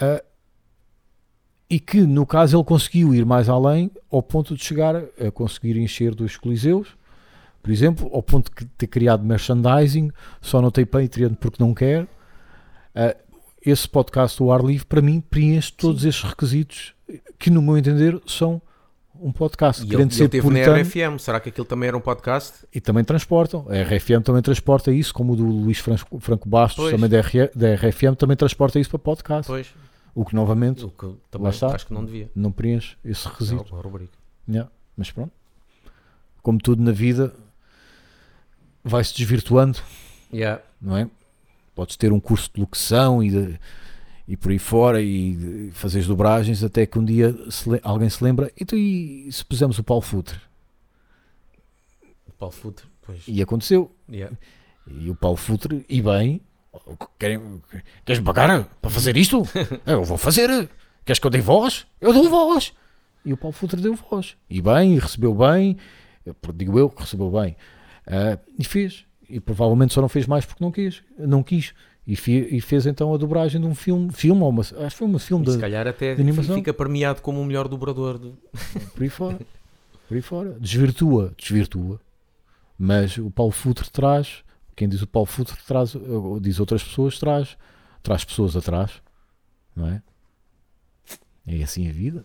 Ah, 0.00 0.22
e 1.70 1.78
que 1.78 2.00
no 2.02 2.24
caso 2.24 2.56
ele 2.56 2.64
conseguiu 2.64 3.14
ir 3.14 3.26
mais 3.26 3.48
além 3.48 3.90
ao 4.10 4.22
ponto 4.22 4.56
de 4.56 4.64
chegar 4.64 4.96
a 4.96 5.30
conseguir 5.30 5.76
encher 5.76 6.14
dois 6.14 6.36
coliseus, 6.36 6.96
por 7.62 7.70
exemplo, 7.70 8.08
ao 8.12 8.22
ponto 8.22 8.50
de 8.58 8.66
ter 8.66 8.86
criado 8.86 9.24
merchandising, 9.24 10.10
só 10.40 10.62
não 10.62 10.70
tem 10.70 10.86
Patreon 10.86 11.34
porque 11.34 11.62
não 11.62 11.74
quer. 11.74 12.06
Ah, 12.94 13.14
esse 13.70 13.88
podcast 13.88 14.38
do 14.38 14.50
ar 14.52 14.62
livre, 14.64 14.86
para 14.86 15.00
mim, 15.02 15.20
preenche 15.20 15.72
todos 15.72 16.04
estes 16.04 16.24
requisitos 16.28 16.94
que, 17.38 17.50
no 17.50 17.60
meu 17.62 17.76
entender, 17.78 18.20
são 18.26 18.60
um 19.20 19.32
podcast. 19.32 19.82
E 19.82 19.84
ele, 19.84 19.90
querendo 19.90 20.10
ele 20.10 20.16
ser 20.16 20.28
teve 20.28 20.42
puritano, 20.42 20.76
na 20.76 20.82
RFM. 20.82 21.18
Será 21.18 21.40
que 21.40 21.48
aquilo 21.48 21.64
também 21.66 21.88
era 21.88 21.96
um 21.96 22.00
podcast? 22.00 22.66
e 22.72 22.80
também 22.80 23.02
transportam. 23.02 23.66
A 23.68 23.82
RFM 23.82 24.22
também 24.22 24.42
transporta 24.42 24.92
isso, 24.92 25.12
como 25.12 25.32
o 25.32 25.36
do 25.36 25.44
Luís 25.44 25.78
Franco, 25.78 26.20
Franco 26.20 26.48
Bastos, 26.48 26.84
Pois. 26.84 26.94
também 26.94 27.08
da, 27.10 27.18
RF 27.20 27.50
da 27.54 27.74
RFM, 27.74 28.14
também 28.16 28.36
transporta 28.36 28.78
isso 28.78 28.90
para 28.90 28.98
podcast. 29.00 29.46
Pois. 29.48 29.66
O 30.14 30.24
que 30.24 30.34
novamente 30.34 30.84
O 30.84 30.90
que 30.90 31.14
também 31.30 31.50
está. 31.50 31.74
acho 31.74 31.86
que 31.86 31.94
não 31.94 32.04
devia. 32.04 32.30
não 32.34 32.50
preenche 32.52 32.96
esse 33.04 33.24
Não, 33.24 33.32
requisito. 33.32 33.74
rubrica. 33.74 34.12
Yeah, 34.48 34.70
Mas 34.96 35.10
pronto, 35.10 35.32
como 36.42 36.58
tudo 36.58 36.82
na 36.82 36.90
vida, 36.92 37.32
vai-se 38.84 39.14
desvirtuando, 39.16 39.78
Yeah. 40.32 40.62
não 40.80 40.96
é? 40.96 41.08
Podes 41.78 41.96
ter 41.96 42.12
um 42.12 42.18
curso 42.18 42.50
de 42.52 42.60
locução 42.60 43.22
e, 43.22 43.30
de- 43.30 43.60
e 44.26 44.36
por 44.36 44.50
aí 44.50 44.58
fora 44.58 45.00
e 45.00 45.70
fazeres 45.72 46.08
dobragens 46.08 46.64
até 46.64 46.84
que 46.84 46.98
um 46.98 47.04
dia 47.04 47.32
se 47.52 47.68
alguém 47.84 48.10
se 48.10 48.22
lembra. 48.24 48.50
Então, 48.60 48.76
e 48.76 49.28
se 49.30 49.44
pusermos 49.44 49.78
o 49.78 49.84
Paulo 49.84 50.02
Futre? 50.02 50.36
O 52.26 52.32
Paulo 52.32 52.52
Futre. 52.52 52.84
Pois. 53.00 53.20
E 53.28 53.40
aconteceu. 53.40 53.92
Yeah. 54.10 54.36
E 54.88 55.08
o 55.08 55.14
Paulo 55.14 55.36
Futre, 55.36 55.86
e 55.88 56.02
bem, 56.02 56.40
querem, 57.16 57.62
queres 58.04 58.18
me 58.18 58.24
pagar 58.26 58.64
para 58.82 58.90
fazer 58.90 59.16
isto? 59.16 59.44
Eu 59.86 60.02
vou 60.02 60.18
fazer. 60.18 60.68
Queres 61.04 61.20
que 61.20 61.26
eu 61.28 61.30
dê 61.30 61.40
voz? 61.40 61.86
Eu 62.00 62.12
dou 62.12 62.28
voz. 62.28 62.72
E 63.24 63.32
o 63.32 63.36
Paulo 63.36 63.54
Futre 63.54 63.80
deu 63.80 63.94
voz. 63.94 64.36
E 64.50 64.60
bem, 64.60 64.96
e 64.96 64.98
recebeu 64.98 65.32
bem, 65.32 65.76
eu 66.26 66.34
digo 66.54 66.76
eu 66.76 66.90
que 66.90 67.02
recebeu 67.02 67.30
bem. 67.30 67.56
Ah, 68.04 68.36
e 68.58 68.64
fez. 68.64 69.06
E 69.28 69.38
provavelmente 69.40 69.92
só 69.94 70.00
não 70.00 70.08
fez 70.08 70.26
mais 70.26 70.44
porque 70.46 70.62
não 70.64 70.72
quis. 70.72 71.02
Não 71.18 71.42
quis. 71.42 71.74
E, 72.06 72.16
fi- 72.16 72.48
e 72.50 72.60
fez 72.60 72.86
então 72.86 73.12
a 73.12 73.18
dobragem 73.18 73.60
de 73.60 73.66
um 73.66 73.74
filme, 73.74 74.10
filme 74.10 74.40
ou 74.40 74.48
uma, 74.48 74.62
acho 74.62 74.72
que 74.74 74.90
foi 74.90 75.06
um 75.06 75.18
filme 75.18 75.44
E 75.46 75.50
se 75.50 75.56
de, 75.56 75.60
calhar 75.60 75.86
até 75.86 76.14
de 76.14 76.32
fica 76.54 76.72
premiado 76.72 77.20
como 77.20 77.38
o 77.40 77.44
melhor 77.44 77.68
dobrador. 77.68 78.18
de- 78.18 78.32
por 78.94 79.02
aí 79.02 79.10
fora. 79.10 79.38
Por 80.08 80.14
aí 80.14 80.22
fora. 80.22 80.56
Desvirtua, 80.58 81.34
desvirtua. 81.36 82.00
Mas 82.78 83.18
o 83.18 83.30
Paulo 83.30 83.52
Futre 83.52 83.90
traz, 83.90 84.42
quem 84.74 84.88
diz 84.88 85.02
o 85.02 85.06
Paulo 85.06 85.26
Futre 85.26 85.56
traz, 85.66 85.94
diz 86.40 86.58
outras 86.60 86.82
pessoas, 86.82 87.18
traz, 87.18 87.58
traz 88.02 88.24
pessoas 88.24 88.56
atrás. 88.56 89.02
Não 89.76 89.86
é? 89.88 90.00
É 91.46 91.62
assim 91.62 91.88
a 91.88 91.92
vida. 91.92 92.24